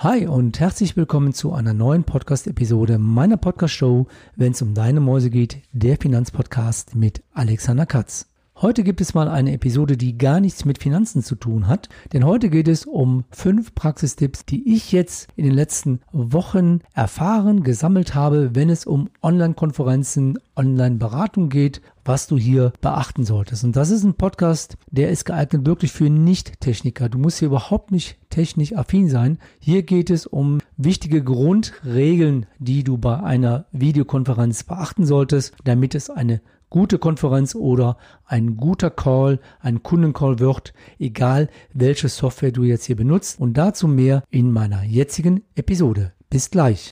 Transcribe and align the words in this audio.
Hi 0.00 0.28
und 0.28 0.60
herzlich 0.60 0.96
willkommen 0.96 1.32
zu 1.32 1.52
einer 1.52 1.72
neuen 1.72 2.04
Podcast-Episode 2.04 2.98
meiner 2.98 3.36
Podcast-Show, 3.36 4.06
wenn 4.36 4.52
es 4.52 4.62
um 4.62 4.72
deine 4.72 5.00
Mäuse 5.00 5.28
geht, 5.28 5.62
der 5.72 5.96
Finanzpodcast 5.96 6.94
mit 6.94 7.24
Alexander 7.34 7.84
Katz. 7.84 8.28
Heute 8.54 8.84
gibt 8.84 9.00
es 9.00 9.14
mal 9.14 9.26
eine 9.28 9.52
Episode, 9.52 9.96
die 9.96 10.16
gar 10.16 10.38
nichts 10.38 10.64
mit 10.64 10.78
Finanzen 10.78 11.24
zu 11.24 11.34
tun 11.34 11.66
hat, 11.66 11.88
denn 12.12 12.24
heute 12.24 12.48
geht 12.48 12.68
es 12.68 12.86
um 12.86 13.24
fünf 13.32 13.74
Praxistipps, 13.74 14.44
die 14.44 14.72
ich 14.72 14.92
jetzt 14.92 15.28
in 15.34 15.44
den 15.44 15.54
letzten 15.54 16.00
Wochen 16.12 16.78
erfahren, 16.94 17.64
gesammelt 17.64 18.14
habe, 18.14 18.54
wenn 18.54 18.70
es 18.70 18.86
um 18.86 19.10
Online-Konferenzen, 19.20 20.38
Online-Beratung 20.54 21.48
geht, 21.48 21.82
was 22.08 22.26
du 22.26 22.38
hier 22.38 22.72
beachten 22.80 23.24
solltest. 23.24 23.64
Und 23.64 23.76
das 23.76 23.90
ist 23.90 24.02
ein 24.02 24.14
Podcast, 24.14 24.78
der 24.90 25.10
ist 25.10 25.26
geeignet 25.26 25.66
wirklich 25.66 25.92
für 25.92 26.08
Nicht-Techniker. 26.08 27.10
Du 27.10 27.18
musst 27.18 27.38
hier 27.38 27.48
überhaupt 27.48 27.90
nicht 27.90 28.18
technisch 28.30 28.74
affin 28.74 29.10
sein. 29.10 29.38
Hier 29.60 29.82
geht 29.82 30.08
es 30.08 30.26
um 30.26 30.58
wichtige 30.78 31.22
Grundregeln, 31.22 32.46
die 32.58 32.82
du 32.82 32.96
bei 32.96 33.20
einer 33.22 33.66
Videokonferenz 33.72 34.64
beachten 34.64 35.04
solltest, 35.04 35.54
damit 35.64 35.94
es 35.94 36.08
eine 36.08 36.40
gute 36.70 36.98
Konferenz 36.98 37.54
oder 37.54 37.96
ein 38.24 38.56
guter 38.56 38.90
Call, 38.90 39.40
ein 39.60 39.82
Kundencall 39.82 40.38
wird, 40.38 40.72
egal 40.98 41.48
welche 41.72 42.08
Software 42.08 42.52
du 42.52 42.62
jetzt 42.64 42.84
hier 42.84 42.96
benutzt. 42.96 43.40
Und 43.40 43.54
dazu 43.54 43.88
mehr 43.88 44.22
in 44.30 44.52
meiner 44.52 44.82
jetzigen 44.82 45.42
Episode. 45.54 46.12
Bis 46.30 46.50
gleich. 46.50 46.90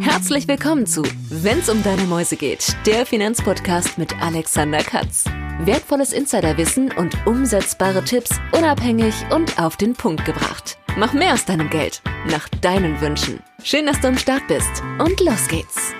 Herzlich 0.00 0.48
willkommen 0.48 0.86
zu 0.86 1.02
Wenn's 1.28 1.68
um 1.68 1.82
deine 1.82 2.04
Mäuse 2.04 2.36
geht, 2.36 2.74
der 2.86 3.04
Finanzpodcast 3.04 3.98
mit 3.98 4.22
Alexander 4.22 4.78
Katz. 4.78 5.24
Wertvolles 5.64 6.14
Insiderwissen 6.14 6.90
und 6.92 7.14
umsetzbare 7.26 8.02
Tipps 8.02 8.30
unabhängig 8.56 9.14
und 9.34 9.60
auf 9.60 9.76
den 9.76 9.92
Punkt 9.92 10.24
gebracht. 10.24 10.78
Mach 10.96 11.12
mehr 11.12 11.34
aus 11.34 11.44
deinem 11.44 11.68
Geld, 11.68 12.00
nach 12.30 12.48
deinen 12.48 12.98
Wünschen. 13.02 13.40
Schön, 13.62 13.84
dass 13.84 14.00
du 14.00 14.08
am 14.08 14.16
Start 14.16 14.48
bist 14.48 14.82
und 14.98 15.20
los 15.20 15.46
geht's. 15.48 15.92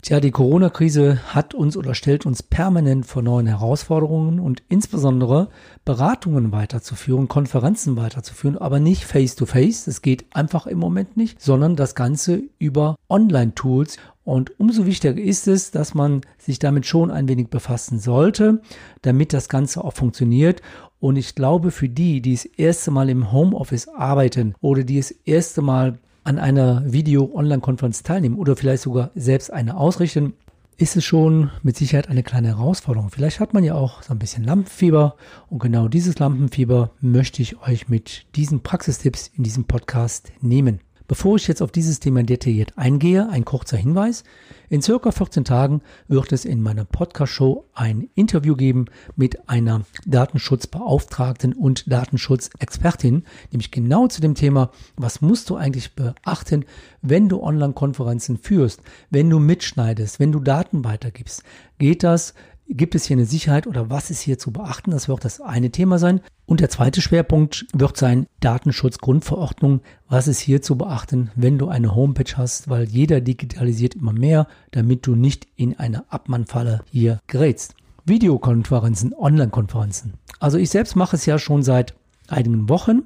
Tja, 0.00 0.20
die 0.20 0.30
Corona-Krise 0.30 1.34
hat 1.34 1.54
uns 1.54 1.76
oder 1.76 1.92
stellt 1.92 2.24
uns 2.24 2.42
permanent 2.42 3.04
vor 3.04 3.20
neuen 3.20 3.48
Herausforderungen 3.48 4.38
und 4.38 4.62
insbesondere 4.68 5.48
Beratungen 5.84 6.52
weiterzuführen, 6.52 7.26
Konferenzen 7.26 7.96
weiterzuführen, 7.96 8.56
aber 8.56 8.78
nicht 8.78 9.04
face-to-face. 9.04 9.86
Das 9.86 10.00
geht 10.00 10.26
einfach 10.34 10.66
im 10.68 10.78
Moment 10.78 11.16
nicht, 11.16 11.42
sondern 11.42 11.74
das 11.74 11.96
Ganze 11.96 12.42
über 12.58 12.94
Online-Tools. 13.08 13.96
Und 14.24 14.58
umso 14.60 14.86
wichtiger 14.86 15.20
ist 15.20 15.48
es, 15.48 15.72
dass 15.72 15.94
man 15.94 16.20
sich 16.38 16.58
damit 16.60 16.86
schon 16.86 17.10
ein 17.10 17.28
wenig 17.28 17.48
befassen 17.48 17.98
sollte, 17.98 18.60
damit 19.02 19.32
das 19.32 19.48
Ganze 19.48 19.82
auch 19.82 19.94
funktioniert. 19.94 20.62
Und 21.00 21.16
ich 21.16 21.34
glaube, 21.34 21.70
für 21.70 21.88
die, 21.88 22.20
die 22.20 22.34
das 22.34 22.44
erste 22.44 22.92
Mal 22.92 23.08
im 23.08 23.32
Homeoffice 23.32 23.88
arbeiten 23.88 24.54
oder 24.60 24.84
die 24.84 24.98
das 24.98 25.10
erste 25.10 25.60
Mal 25.60 25.98
an 26.28 26.38
einer 26.38 26.82
Video-Online-Konferenz 26.84 28.02
teilnehmen 28.02 28.36
oder 28.36 28.54
vielleicht 28.54 28.82
sogar 28.82 29.10
selbst 29.14 29.50
eine 29.50 29.78
ausrichten, 29.78 30.34
ist 30.76 30.94
es 30.94 31.02
schon 31.02 31.50
mit 31.62 31.74
Sicherheit 31.78 32.10
eine 32.10 32.22
kleine 32.22 32.48
Herausforderung. 32.48 33.08
Vielleicht 33.10 33.40
hat 33.40 33.54
man 33.54 33.64
ja 33.64 33.74
auch 33.74 34.02
so 34.02 34.12
ein 34.12 34.18
bisschen 34.18 34.44
Lampenfieber 34.44 35.16
und 35.48 35.60
genau 35.60 35.88
dieses 35.88 36.18
Lampenfieber 36.18 36.90
möchte 37.00 37.40
ich 37.40 37.62
euch 37.62 37.88
mit 37.88 38.26
diesen 38.36 38.62
Praxistipps 38.62 39.30
in 39.34 39.42
diesem 39.42 39.64
Podcast 39.64 40.30
nehmen. 40.42 40.80
Bevor 41.08 41.36
ich 41.36 41.48
jetzt 41.48 41.62
auf 41.62 41.72
dieses 41.72 42.00
Thema 42.00 42.22
detailliert 42.22 42.74
eingehe, 42.76 43.30
ein 43.30 43.46
kurzer 43.46 43.78
Hinweis. 43.78 44.24
In 44.68 44.82
circa 44.82 45.10
14 45.10 45.42
Tagen 45.42 45.80
wird 46.06 46.32
es 46.32 46.44
in 46.44 46.60
meiner 46.60 46.84
Podcast-Show 46.84 47.64
ein 47.72 48.10
Interview 48.14 48.54
geben 48.54 48.84
mit 49.16 49.48
einer 49.48 49.86
Datenschutzbeauftragten 50.04 51.54
und 51.54 51.90
Datenschutzexpertin, 51.90 53.24
nämlich 53.50 53.70
genau 53.70 54.06
zu 54.08 54.20
dem 54.20 54.34
Thema, 54.34 54.70
was 54.96 55.22
musst 55.22 55.48
du 55.48 55.56
eigentlich 55.56 55.94
beachten, 55.94 56.66
wenn 57.00 57.30
du 57.30 57.42
Online-Konferenzen 57.42 58.36
führst, 58.36 58.82
wenn 59.08 59.30
du 59.30 59.38
mitschneidest, 59.38 60.20
wenn 60.20 60.30
du 60.30 60.40
Daten 60.40 60.84
weitergibst. 60.84 61.42
Geht 61.78 62.02
das 62.02 62.34
Gibt 62.70 62.94
es 62.94 63.06
hier 63.06 63.16
eine 63.16 63.24
Sicherheit 63.24 63.66
oder 63.66 63.88
was 63.88 64.10
ist 64.10 64.20
hier 64.20 64.38
zu 64.38 64.50
beachten? 64.50 64.90
Das 64.90 65.08
wird 65.08 65.24
das 65.24 65.40
eine 65.40 65.70
Thema 65.70 65.98
sein. 65.98 66.20
Und 66.44 66.60
der 66.60 66.68
zweite 66.68 67.00
Schwerpunkt 67.00 67.66
wird 67.72 67.96
sein 67.96 68.26
Datenschutzgrundverordnung. 68.40 69.80
Was 70.06 70.28
ist 70.28 70.38
hier 70.38 70.60
zu 70.60 70.76
beachten, 70.76 71.30
wenn 71.34 71.56
du 71.56 71.68
eine 71.68 71.94
Homepage 71.94 72.36
hast? 72.36 72.68
Weil 72.68 72.84
jeder 72.84 73.22
digitalisiert 73.22 73.94
immer 73.94 74.12
mehr, 74.12 74.46
damit 74.72 75.06
du 75.06 75.14
nicht 75.14 75.46
in 75.56 75.78
eine 75.78 76.12
Abmannfalle 76.12 76.82
hier 76.90 77.20
gerätst. 77.26 77.74
Videokonferenzen, 78.04 79.14
Online-Konferenzen. 79.14 80.14
Also 80.38 80.58
ich 80.58 80.68
selbst 80.68 80.94
mache 80.94 81.16
es 81.16 81.24
ja 81.24 81.38
schon 81.38 81.62
seit 81.62 81.94
einigen 82.28 82.68
Wochen. 82.68 83.04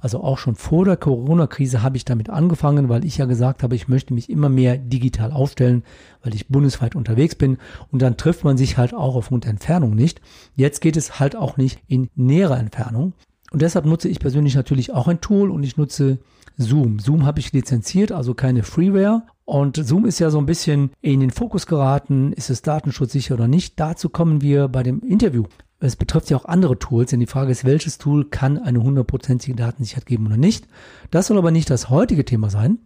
Also 0.00 0.22
auch 0.22 0.38
schon 0.38 0.54
vor 0.54 0.84
der 0.84 0.96
Corona-Krise 0.96 1.82
habe 1.82 1.96
ich 1.96 2.04
damit 2.04 2.30
angefangen, 2.30 2.88
weil 2.88 3.04
ich 3.04 3.18
ja 3.18 3.26
gesagt 3.26 3.62
habe, 3.62 3.74
ich 3.74 3.88
möchte 3.88 4.14
mich 4.14 4.30
immer 4.30 4.48
mehr 4.48 4.78
digital 4.78 5.32
aufstellen, 5.32 5.84
weil 6.22 6.34
ich 6.34 6.48
bundesweit 6.48 6.96
unterwegs 6.96 7.34
bin. 7.34 7.58
Und 7.92 8.02
dann 8.02 8.16
trifft 8.16 8.44
man 8.44 8.56
sich 8.56 8.78
halt 8.78 8.94
auch 8.94 9.14
aufgrund 9.14 9.44
der 9.44 9.50
Entfernung 9.50 9.94
nicht. 9.94 10.20
Jetzt 10.56 10.80
geht 10.80 10.96
es 10.96 11.20
halt 11.20 11.36
auch 11.36 11.56
nicht 11.56 11.80
in 11.86 12.08
näherer 12.14 12.58
Entfernung. 12.58 13.12
Und 13.52 13.62
deshalb 13.62 13.84
nutze 13.84 14.08
ich 14.08 14.20
persönlich 14.20 14.54
natürlich 14.54 14.92
auch 14.92 15.08
ein 15.08 15.20
Tool 15.20 15.50
und 15.50 15.62
ich 15.64 15.76
nutze 15.76 16.18
Zoom. 16.56 16.98
Zoom 16.98 17.26
habe 17.26 17.40
ich 17.40 17.52
lizenziert, 17.52 18.12
also 18.12 18.34
keine 18.34 18.62
Freeware. 18.62 19.22
Und 19.44 19.76
Zoom 19.76 20.06
ist 20.06 20.20
ja 20.20 20.30
so 20.30 20.38
ein 20.38 20.46
bisschen 20.46 20.90
in 21.00 21.20
den 21.20 21.30
Fokus 21.30 21.66
geraten. 21.66 22.32
Ist 22.32 22.50
es 22.50 22.62
datenschutzsicher 22.62 23.34
oder 23.34 23.48
nicht? 23.48 23.80
Dazu 23.80 24.08
kommen 24.08 24.42
wir 24.42 24.68
bei 24.68 24.82
dem 24.82 25.00
Interview. 25.00 25.44
Es 25.82 25.96
betrifft 25.96 26.28
ja 26.28 26.36
auch 26.36 26.44
andere 26.44 26.78
Tools, 26.78 27.10
denn 27.10 27.20
die 27.20 27.26
Frage 27.26 27.50
ist, 27.50 27.64
welches 27.64 27.96
Tool 27.96 28.26
kann 28.26 28.58
eine 28.58 28.82
hundertprozentige 28.82 29.56
Datensicherheit 29.56 30.04
geben 30.04 30.26
oder 30.26 30.36
nicht. 30.36 30.68
Das 31.10 31.26
soll 31.26 31.38
aber 31.38 31.50
nicht 31.50 31.70
das 31.70 31.88
heutige 31.88 32.26
Thema 32.26 32.50
sein. 32.50 32.80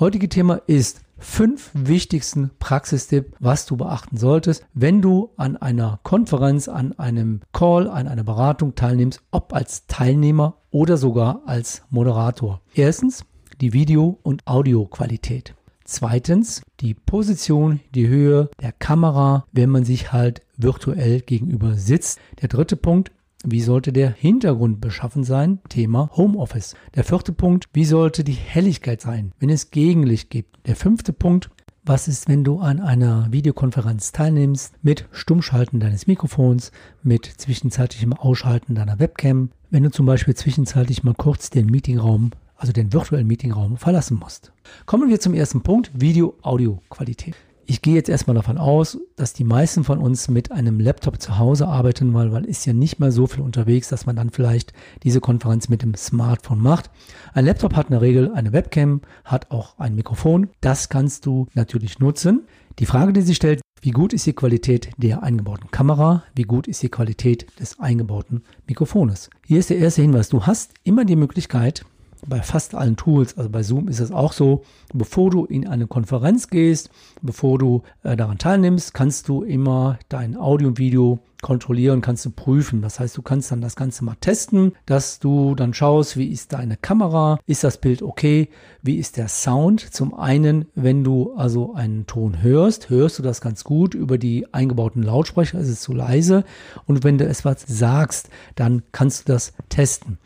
Heutige 0.00 0.28
Thema 0.28 0.60
ist 0.66 1.02
fünf 1.16 1.70
wichtigsten 1.74 2.50
Praxistipp, 2.58 3.36
was 3.38 3.66
du 3.66 3.76
beachten 3.76 4.16
solltest, 4.16 4.66
wenn 4.74 5.00
du 5.00 5.30
an 5.36 5.56
einer 5.58 6.00
Konferenz, 6.02 6.68
an 6.68 6.98
einem 6.98 7.42
Call, 7.52 7.88
an 7.88 8.08
einer 8.08 8.24
Beratung 8.24 8.74
teilnimmst, 8.74 9.22
ob 9.30 9.54
als 9.54 9.86
Teilnehmer 9.86 10.56
oder 10.72 10.96
sogar 10.96 11.42
als 11.46 11.82
Moderator. 11.90 12.62
Erstens 12.74 13.24
die 13.60 13.72
Video- 13.72 14.18
und 14.22 14.44
Audioqualität. 14.48 15.54
Zweitens 15.92 16.62
die 16.78 16.94
Position, 16.94 17.80
die 17.96 18.06
Höhe 18.06 18.48
der 18.62 18.70
Kamera, 18.70 19.44
wenn 19.50 19.70
man 19.70 19.84
sich 19.84 20.12
halt 20.12 20.40
virtuell 20.56 21.20
gegenüber 21.20 21.74
sitzt. 21.74 22.20
Der 22.40 22.48
dritte 22.48 22.76
Punkt, 22.76 23.10
wie 23.42 23.60
sollte 23.60 23.92
der 23.92 24.12
Hintergrund 24.12 24.80
beschaffen 24.80 25.24
sein? 25.24 25.58
Thema 25.68 26.08
Homeoffice. 26.14 26.76
Der 26.94 27.02
vierte 27.02 27.32
Punkt, 27.32 27.64
wie 27.72 27.84
sollte 27.84 28.22
die 28.22 28.34
Helligkeit 28.34 29.00
sein, 29.00 29.32
wenn 29.40 29.50
es 29.50 29.72
Gegenlicht 29.72 30.30
gibt? 30.30 30.64
Der 30.68 30.76
fünfte 30.76 31.12
Punkt, 31.12 31.50
was 31.82 32.06
ist, 32.06 32.28
wenn 32.28 32.44
du 32.44 32.60
an 32.60 32.78
einer 32.78 33.26
Videokonferenz 33.32 34.12
teilnimmst 34.12 34.74
mit 34.82 35.08
Stummschalten 35.10 35.80
deines 35.80 36.06
Mikrofons, 36.06 36.70
mit 37.02 37.24
zwischenzeitlichem 37.26 38.12
Ausschalten 38.12 38.76
deiner 38.76 39.00
Webcam, 39.00 39.50
wenn 39.70 39.82
du 39.82 39.90
zum 39.90 40.06
Beispiel 40.06 40.36
zwischenzeitlich 40.36 41.02
mal 41.02 41.14
kurz 41.14 41.50
den 41.50 41.66
Meetingraum 41.66 42.30
also 42.60 42.72
den 42.72 42.92
virtuellen 42.92 43.26
Meetingraum, 43.26 43.78
verlassen 43.78 44.18
musst. 44.18 44.52
Kommen 44.84 45.08
wir 45.08 45.18
zum 45.18 45.34
ersten 45.34 45.62
Punkt, 45.62 45.90
Video-Audio-Qualität. 45.94 47.34
Ich 47.64 47.82
gehe 47.82 47.94
jetzt 47.94 48.08
erstmal 48.08 48.34
davon 48.34 48.58
aus, 48.58 48.98
dass 49.16 49.32
die 49.32 49.44
meisten 49.44 49.84
von 49.84 49.98
uns 49.98 50.28
mit 50.28 50.50
einem 50.50 50.80
Laptop 50.80 51.22
zu 51.22 51.38
Hause 51.38 51.68
arbeiten, 51.68 52.12
weil 52.12 52.28
man 52.28 52.44
ist 52.44 52.66
ja 52.66 52.72
nicht 52.72 52.98
mehr 52.98 53.12
so 53.12 53.26
viel 53.26 53.42
unterwegs, 53.42 53.88
dass 53.88 54.06
man 54.06 54.16
dann 54.16 54.30
vielleicht 54.30 54.72
diese 55.04 55.20
Konferenz 55.20 55.68
mit 55.68 55.82
dem 55.82 55.94
Smartphone 55.94 56.60
macht. 56.60 56.90
Ein 57.32 57.46
Laptop 57.46 57.76
hat 57.76 57.86
in 57.86 57.92
der 57.92 58.02
Regel 58.02 58.32
eine 58.34 58.52
Webcam, 58.52 59.00
hat 59.24 59.52
auch 59.52 59.78
ein 59.78 59.94
Mikrofon. 59.94 60.48
Das 60.60 60.88
kannst 60.88 61.26
du 61.26 61.46
natürlich 61.54 61.98
nutzen. 61.98 62.42
Die 62.78 62.86
Frage, 62.86 63.12
die 63.12 63.22
sich 63.22 63.36
stellt, 63.36 63.60
wie 63.80 63.92
gut 63.92 64.12
ist 64.12 64.26
die 64.26 64.34
Qualität 64.34 64.90
der 64.98 65.22
eingebauten 65.22 65.70
Kamera? 65.70 66.24
Wie 66.34 66.42
gut 66.42 66.68
ist 66.68 66.82
die 66.82 66.90
Qualität 66.90 67.46
des 67.58 67.78
eingebauten 67.78 68.42
Mikrofones? 68.66 69.30
Hier 69.46 69.60
ist 69.60 69.70
der 69.70 69.78
erste 69.78 70.02
Hinweis. 70.02 70.28
Du 70.28 70.44
hast 70.44 70.74
immer 70.82 71.04
die 71.06 71.16
Möglichkeit, 71.16 71.84
bei 72.26 72.42
fast 72.42 72.74
allen 72.74 72.96
Tools, 72.96 73.36
also 73.36 73.50
bei 73.50 73.62
Zoom 73.62 73.88
ist 73.88 74.00
es 74.00 74.12
auch 74.12 74.32
so, 74.32 74.62
bevor 74.92 75.30
du 75.30 75.44
in 75.44 75.66
eine 75.66 75.86
Konferenz 75.86 76.48
gehst, 76.48 76.90
bevor 77.22 77.58
du 77.58 77.82
äh, 78.02 78.16
daran 78.16 78.38
teilnimmst, 78.38 78.94
kannst 78.94 79.28
du 79.28 79.42
immer 79.42 79.98
dein 80.08 80.36
Audio 80.36 80.68
und 80.68 80.78
Video 80.78 81.20
kontrollieren, 81.42 82.00
kannst 82.00 82.24
du 82.24 82.30
prüfen. 82.30 82.82
Das 82.82 83.00
heißt, 83.00 83.16
du 83.16 83.22
kannst 83.22 83.50
dann 83.50 83.60
das 83.60 83.76
Ganze 83.76 84.04
mal 84.04 84.16
testen, 84.20 84.72
dass 84.86 85.18
du 85.18 85.54
dann 85.54 85.74
schaust, 85.74 86.16
wie 86.16 86.28
ist 86.28 86.52
deine 86.52 86.76
Kamera, 86.76 87.38
ist 87.46 87.64
das 87.64 87.78
Bild 87.78 88.02
okay, 88.02 88.48
wie 88.82 88.96
ist 88.96 89.16
der 89.16 89.28
Sound. 89.28 89.80
Zum 89.80 90.14
einen, 90.14 90.66
wenn 90.74 91.04
du 91.04 91.34
also 91.34 91.74
einen 91.74 92.06
Ton 92.06 92.42
hörst, 92.42 92.90
hörst 92.90 93.18
du 93.18 93.22
das 93.22 93.40
ganz 93.40 93.64
gut 93.64 93.94
über 93.94 94.18
die 94.18 94.52
eingebauten 94.52 95.02
Lautsprecher, 95.02 95.58
ist 95.58 95.68
es 95.68 95.80
zu 95.80 95.92
leise. 95.92 96.44
Und 96.86 97.04
wenn 97.04 97.18
du 97.18 97.26
etwas 97.26 97.64
sagst, 97.66 98.30
dann 98.54 98.82
kannst 98.92 99.28
du 99.28 99.32
das 99.32 99.52
testen. 99.68 100.18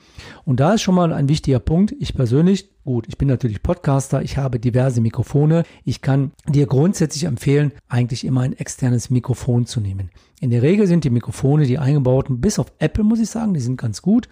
Und 0.44 0.61
da 0.61 0.75
ist 0.75 0.82
schon 0.82 0.94
mal 0.94 1.12
ein 1.12 1.28
wichtiger 1.28 1.61
Punkt. 1.61 1.94
Ich 1.99 2.14
persönlich 2.14 2.75
Gut, 2.84 3.06
ich 3.08 3.16
bin 3.16 3.28
natürlich 3.28 3.62
Podcaster, 3.62 4.20
ich 4.20 4.37
habe 4.37 4.61
diverse 4.61 5.00
Mikrofone. 5.00 5.62
Ich 5.84 6.02
kann 6.02 6.32
dir 6.46 6.66
grundsätzlich 6.66 7.25
empfehlen, 7.25 7.72
eigentlich 7.88 8.26
immer 8.26 8.43
ein 8.43 8.52
externes 8.52 9.08
Mikrofon 9.08 9.64
zu 9.64 9.81
nehmen. 9.81 10.11
In 10.44 10.50
der 10.50 10.61
Regel 10.61 10.87
sind 10.87 11.05
die 11.05 11.11
Mikrofone, 11.11 11.64
die 11.64 11.79
eingebauten, 11.79 12.43
bis 12.43 12.58
auf 12.58 12.70
Apple 12.79 13.02
muss 13.02 13.19
ich 13.19 13.31
sagen, 13.31 13.55
die 13.55 13.61
sind 13.61 13.79
ganz 13.79 14.02
gut 14.02 14.29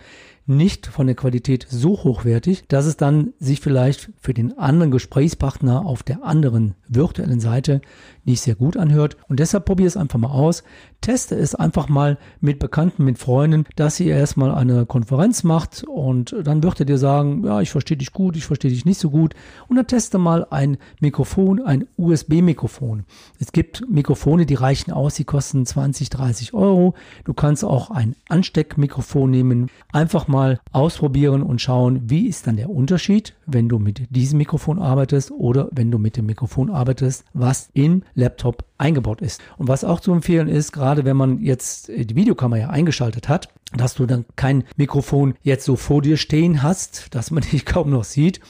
nicht 0.47 0.87
von 0.89 1.07
der 1.07 1.15
Qualität 1.15 1.67
so 1.71 1.91
hochwertig, 2.03 2.65
dass 2.67 2.87
es 2.87 2.97
dann 2.97 3.33
sich 3.39 3.61
vielleicht 3.61 4.11
für 4.21 4.35
den 4.35 4.59
anderen 4.59 4.91
Gesprächspartner 4.91 5.87
auf 5.87 6.03
der 6.03 6.25
anderen 6.25 6.75
virtuellen 6.89 7.39
Seite 7.39 7.81
nicht 8.25 8.41
sehr 8.41 8.57
gut 8.57 8.77
anhört. 8.77 9.17
Und 9.29 9.41
deshalb 9.41 9.65
probier 9.65 9.87
es 9.87 9.97
einfach 9.97 10.19
mal 10.19 10.31
aus. 10.31 10.65
Teste 11.01 11.37
es 11.37 11.55
einfach 11.55 11.89
mal 11.89 12.19
mit 12.41 12.59
Bekannten, 12.59 13.05
mit 13.05 13.19
Freunden, 13.19 13.65
dass 13.77 13.99
ihr 14.01 14.15
erstmal 14.15 14.53
eine 14.53 14.87
Konferenz 14.87 15.45
macht 15.45 15.85
und 15.85 16.35
dann 16.45 16.63
wird 16.63 16.81
er 16.81 16.87
dir 16.87 16.99
sagen, 16.99 17.45
ja, 17.45 17.61
ich 17.61 17.71
verstehe 17.71 17.97
dich 17.97 18.13
gut, 18.13 18.37
ich 18.37 18.45
verstehe 18.45 18.71
dich 18.71 18.85
nicht 18.85 19.01
so 19.01 19.11
gut. 19.11 19.35
Und 19.69 19.77
dann 19.77 19.87
teste 19.87 20.19
mal 20.19 20.47
ein 20.51 20.77
Mikrofon, 21.01 21.63
ein 21.65 21.87
USB-Mikrofon. 21.97 23.05
Es 23.39 23.53
gibt 23.53 23.85
Mikrofone, 23.89 24.47
die 24.47 24.55
reichen 24.55 24.93
aus, 24.93 25.15
die 25.15 25.25
kosten 25.25 25.67
20, 25.67 26.02
30 26.11 26.55
Euro. 26.55 26.95
Du 27.25 27.35
kannst 27.35 27.65
auch 27.65 27.91
ein 27.91 28.17
Ansteckmikrofon 28.29 29.31
nehmen. 29.31 29.71
Einfach 29.93 30.29
mal 30.29 30.61
ausprobieren 30.73 31.43
und 31.43 31.61
schauen, 31.61 32.11
wie 32.11 32.27
ist 32.27 32.47
dann 32.47 32.57
der 32.57 32.71
Unterschied, 32.71 33.35
wenn 33.47 33.69
du 33.69 33.79
mit 33.79 34.03
diesem 34.11 34.39
Mikrofon 34.39 34.79
arbeitest 34.79 35.31
oder 35.31 35.69
wenn 35.73 35.91
du 35.91 35.99
mit 35.99 36.17
dem 36.17 36.27
Mikrofon 36.27 36.71
arbeitest, 36.71 37.25
was 37.33 37.71
in 37.73 38.05
Laptop 38.15 38.65
eingebaut 38.79 39.21
ist. 39.23 39.41
Und 39.59 39.69
was 39.69 39.85
auch 39.85 40.01
zu 40.01 40.13
empfehlen 40.13 40.49
ist, 40.49 40.73
gerade 40.73 41.05
wenn 41.05 41.17
man 41.17 41.41
jetzt 41.41 41.89
die 41.89 42.17
Videokamera 42.17 42.61
ja 42.61 42.71
eingeschaltet 42.71 43.29
hat, 43.29 43.49
dass 43.77 43.95
du 43.95 44.07
dann 44.07 44.25
kein 44.37 44.65
Mikrofon 44.77 45.35
jetzt 45.43 45.65
so 45.65 45.77
vor 45.77 46.03
dir 46.03 46.17
stehen 46.17 46.63
hast, 46.63 47.07
dass 47.15 47.31
man 47.31 47.43
dich 47.43 47.65
kaum 47.65 47.91
noch 47.91 48.05
sieht. 48.05 48.41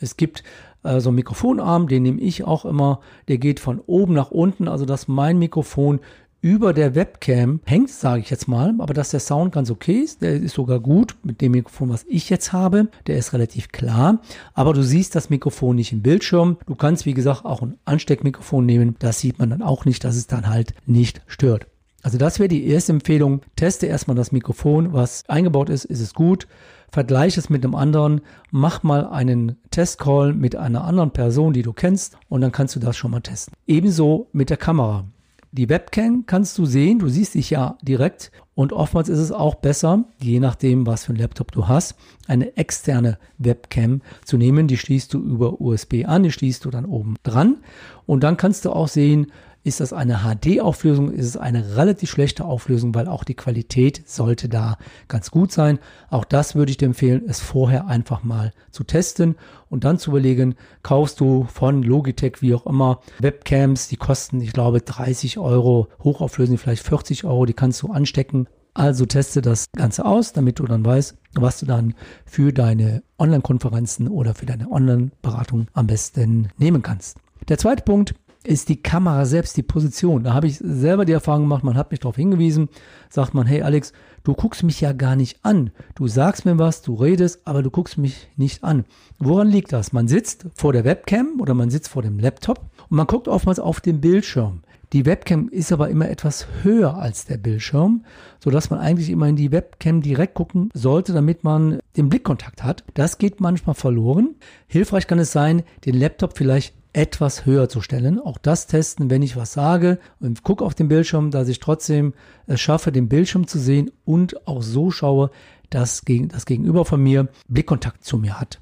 Es 0.00 0.16
gibt 0.16 0.42
äh, 0.82 1.00
so 1.00 1.10
einen 1.10 1.16
Mikrofonarm, 1.16 1.88
den 1.88 2.02
nehme 2.02 2.20
ich 2.20 2.44
auch 2.44 2.64
immer, 2.64 3.00
der 3.28 3.38
geht 3.38 3.60
von 3.60 3.80
oben 3.80 4.14
nach 4.14 4.30
unten, 4.30 4.68
also 4.68 4.84
dass 4.84 5.08
mein 5.08 5.38
Mikrofon 5.38 6.00
über 6.42 6.74
der 6.74 6.94
Webcam 6.96 7.60
hängt, 7.64 7.88
sage 7.88 8.20
ich 8.20 8.28
jetzt 8.28 8.48
mal, 8.48 8.74
aber 8.78 8.92
dass 8.92 9.10
der 9.10 9.20
Sound 9.20 9.52
ganz 9.52 9.70
okay 9.70 10.00
ist, 10.00 10.22
der 10.22 10.34
ist 10.34 10.54
sogar 10.54 10.80
gut 10.80 11.16
mit 11.22 11.40
dem 11.40 11.52
Mikrofon, 11.52 11.88
was 11.88 12.04
ich 12.08 12.28
jetzt 12.28 12.52
habe, 12.52 12.88
der 13.06 13.16
ist 13.16 13.32
relativ 13.32 13.68
klar, 13.68 14.20
aber 14.52 14.74
du 14.74 14.82
siehst 14.82 15.14
das 15.14 15.30
Mikrofon 15.30 15.76
nicht 15.76 15.92
im 15.92 16.02
Bildschirm. 16.02 16.58
Du 16.66 16.74
kannst, 16.74 17.06
wie 17.06 17.14
gesagt, 17.14 17.44
auch 17.44 17.62
ein 17.62 17.78
Ansteckmikrofon 17.84 18.66
nehmen, 18.66 18.96
das 18.98 19.20
sieht 19.20 19.38
man 19.38 19.50
dann 19.50 19.62
auch 19.62 19.84
nicht, 19.84 20.02
dass 20.02 20.16
es 20.16 20.26
dann 20.26 20.50
halt 20.50 20.74
nicht 20.84 21.22
stört. 21.28 21.68
Also 22.02 22.18
das 22.18 22.40
wäre 22.40 22.48
die 22.48 22.66
erste 22.66 22.90
Empfehlung. 22.90 23.42
Teste 23.54 23.86
erstmal 23.86 24.16
das 24.16 24.32
Mikrofon, 24.32 24.92
was 24.92 25.22
eingebaut 25.28 25.70
ist, 25.70 25.84
ist 25.84 26.00
es 26.00 26.12
gut. 26.12 26.48
Vergleiche 26.90 27.38
es 27.38 27.48
mit 27.48 27.64
einem 27.64 27.76
anderen, 27.76 28.20
mach 28.50 28.82
mal 28.82 29.06
einen 29.06 29.56
Testcall 29.70 30.34
mit 30.34 30.56
einer 30.56 30.82
anderen 30.82 31.12
Person, 31.12 31.52
die 31.52 31.62
du 31.62 31.72
kennst, 31.72 32.18
und 32.28 32.40
dann 32.40 32.50
kannst 32.50 32.74
du 32.74 32.80
das 32.80 32.96
schon 32.96 33.12
mal 33.12 33.20
testen. 33.20 33.54
Ebenso 33.68 34.26
mit 34.32 34.50
der 34.50 34.56
Kamera. 34.56 35.06
Die 35.54 35.68
Webcam 35.68 36.24
kannst 36.24 36.56
du 36.56 36.64
sehen, 36.64 36.98
du 36.98 37.10
siehst 37.10 37.34
dich 37.34 37.50
ja 37.50 37.76
direkt 37.82 38.32
und 38.54 38.72
oftmals 38.72 39.10
ist 39.10 39.18
es 39.18 39.32
auch 39.32 39.56
besser, 39.56 40.04
je 40.18 40.40
nachdem, 40.40 40.86
was 40.86 41.04
für 41.04 41.12
ein 41.12 41.16
Laptop 41.16 41.52
du 41.52 41.68
hast, 41.68 41.94
eine 42.26 42.56
externe 42.56 43.18
Webcam 43.36 44.00
zu 44.24 44.38
nehmen. 44.38 44.66
Die 44.66 44.78
schließt 44.78 45.12
du 45.12 45.18
über 45.18 45.60
USB 45.60 46.06
an, 46.06 46.22
die 46.22 46.32
schließt 46.32 46.64
du 46.64 46.70
dann 46.70 46.86
oben 46.86 47.16
dran 47.22 47.58
und 48.06 48.24
dann 48.24 48.38
kannst 48.38 48.64
du 48.64 48.70
auch 48.70 48.88
sehen, 48.88 49.30
ist 49.64 49.80
das 49.80 49.92
eine 49.92 50.20
HD-Auflösung? 50.20 51.12
Ist 51.12 51.26
es 51.26 51.36
eine 51.36 51.76
relativ 51.76 52.10
schlechte 52.10 52.44
Auflösung, 52.44 52.94
weil 52.94 53.06
auch 53.06 53.22
die 53.22 53.34
Qualität 53.34 54.08
sollte 54.08 54.48
da 54.48 54.76
ganz 55.08 55.30
gut 55.30 55.52
sein. 55.52 55.78
Auch 56.10 56.24
das 56.24 56.54
würde 56.54 56.70
ich 56.70 56.78
dir 56.78 56.86
empfehlen, 56.86 57.22
es 57.28 57.40
vorher 57.40 57.86
einfach 57.86 58.24
mal 58.24 58.52
zu 58.70 58.82
testen 58.82 59.36
und 59.68 59.84
dann 59.84 59.98
zu 59.98 60.10
überlegen, 60.10 60.56
kaufst 60.82 61.20
du 61.20 61.44
von 61.44 61.82
Logitech, 61.82 62.42
wie 62.42 62.54
auch 62.54 62.66
immer, 62.66 63.00
Webcams, 63.20 63.88
die 63.88 63.96
kosten, 63.96 64.40
ich 64.40 64.52
glaube, 64.52 64.80
30 64.80 65.38
Euro, 65.38 65.88
hochauflösend 66.02 66.60
vielleicht 66.60 66.84
40 66.84 67.24
Euro, 67.24 67.46
die 67.46 67.54
kannst 67.54 67.82
du 67.82 67.92
anstecken. 67.92 68.48
Also 68.74 69.04
teste 69.04 69.42
das 69.42 69.66
Ganze 69.76 70.04
aus, 70.04 70.32
damit 70.32 70.58
du 70.58 70.64
dann 70.64 70.84
weißt, 70.84 71.16
was 71.34 71.60
du 71.60 71.66
dann 71.66 71.94
für 72.24 72.52
deine 72.52 73.02
Online-Konferenzen 73.18 74.08
oder 74.08 74.34
für 74.34 74.46
deine 74.46 74.70
Online-Beratung 74.70 75.66
am 75.74 75.86
besten 75.86 76.48
nehmen 76.56 76.82
kannst. 76.82 77.18
Der 77.48 77.58
zweite 77.58 77.82
Punkt 77.82 78.14
ist 78.44 78.68
die 78.68 78.82
Kamera 78.82 79.24
selbst, 79.24 79.56
die 79.56 79.62
Position. 79.62 80.24
Da 80.24 80.34
habe 80.34 80.46
ich 80.46 80.58
selber 80.58 81.04
die 81.04 81.12
Erfahrung 81.12 81.42
gemacht, 81.42 81.64
man 81.64 81.76
hat 81.76 81.90
mich 81.90 82.00
darauf 82.00 82.16
hingewiesen, 82.16 82.68
sagt 83.08 83.34
man, 83.34 83.46
hey 83.46 83.62
Alex, 83.62 83.92
du 84.24 84.34
guckst 84.34 84.62
mich 84.62 84.80
ja 84.80 84.92
gar 84.92 85.16
nicht 85.16 85.44
an. 85.44 85.70
Du 85.94 86.08
sagst 86.08 86.44
mir 86.44 86.58
was, 86.58 86.82
du 86.82 86.94
redest, 86.94 87.40
aber 87.44 87.62
du 87.62 87.70
guckst 87.70 87.98
mich 87.98 88.28
nicht 88.36 88.64
an. 88.64 88.84
Woran 89.18 89.48
liegt 89.48 89.72
das? 89.72 89.92
Man 89.92 90.08
sitzt 90.08 90.46
vor 90.54 90.72
der 90.72 90.84
Webcam 90.84 91.40
oder 91.40 91.54
man 91.54 91.70
sitzt 91.70 91.88
vor 91.88 92.02
dem 92.02 92.18
Laptop 92.18 92.60
und 92.88 92.96
man 92.96 93.06
guckt 93.06 93.28
oftmals 93.28 93.58
auf 93.58 93.80
den 93.80 94.00
Bildschirm. 94.00 94.62
Die 94.92 95.06
Webcam 95.06 95.48
ist 95.48 95.72
aber 95.72 95.88
immer 95.88 96.10
etwas 96.10 96.46
höher 96.62 96.96
als 96.96 97.24
der 97.24 97.38
Bildschirm, 97.38 98.04
sodass 98.40 98.68
man 98.68 98.78
eigentlich 98.78 99.08
immer 99.08 99.26
in 99.26 99.36
die 99.36 99.50
Webcam 99.50 100.02
direkt 100.02 100.34
gucken 100.34 100.68
sollte, 100.74 101.14
damit 101.14 101.44
man 101.44 101.78
den 101.96 102.10
Blickkontakt 102.10 102.62
hat. 102.62 102.84
Das 102.92 103.16
geht 103.16 103.40
manchmal 103.40 103.74
verloren. 103.74 104.34
Hilfreich 104.66 105.06
kann 105.06 105.18
es 105.18 105.32
sein, 105.32 105.62
den 105.86 105.94
Laptop 105.98 106.36
vielleicht 106.36 106.74
etwas 106.92 107.46
höher 107.46 107.68
zu 107.68 107.80
stellen. 107.80 108.18
Auch 108.18 108.38
das 108.38 108.66
testen, 108.66 109.10
wenn 109.10 109.22
ich 109.22 109.36
was 109.36 109.52
sage 109.52 109.98
und 110.20 110.42
gucke 110.42 110.64
auf 110.64 110.74
den 110.74 110.88
Bildschirm, 110.88 111.30
dass 111.30 111.48
ich 111.48 111.58
trotzdem 111.58 112.12
es 112.46 112.60
schaffe, 112.60 112.92
den 112.92 113.08
Bildschirm 113.08 113.46
zu 113.46 113.58
sehen 113.58 113.90
und 114.04 114.46
auch 114.46 114.62
so 114.62 114.90
schaue, 114.90 115.30
dass 115.70 116.02
das 116.28 116.46
Gegenüber 116.46 116.84
von 116.84 117.02
mir 117.02 117.28
Blickkontakt 117.48 118.04
zu 118.04 118.18
mir 118.18 118.38
hat 118.38 118.60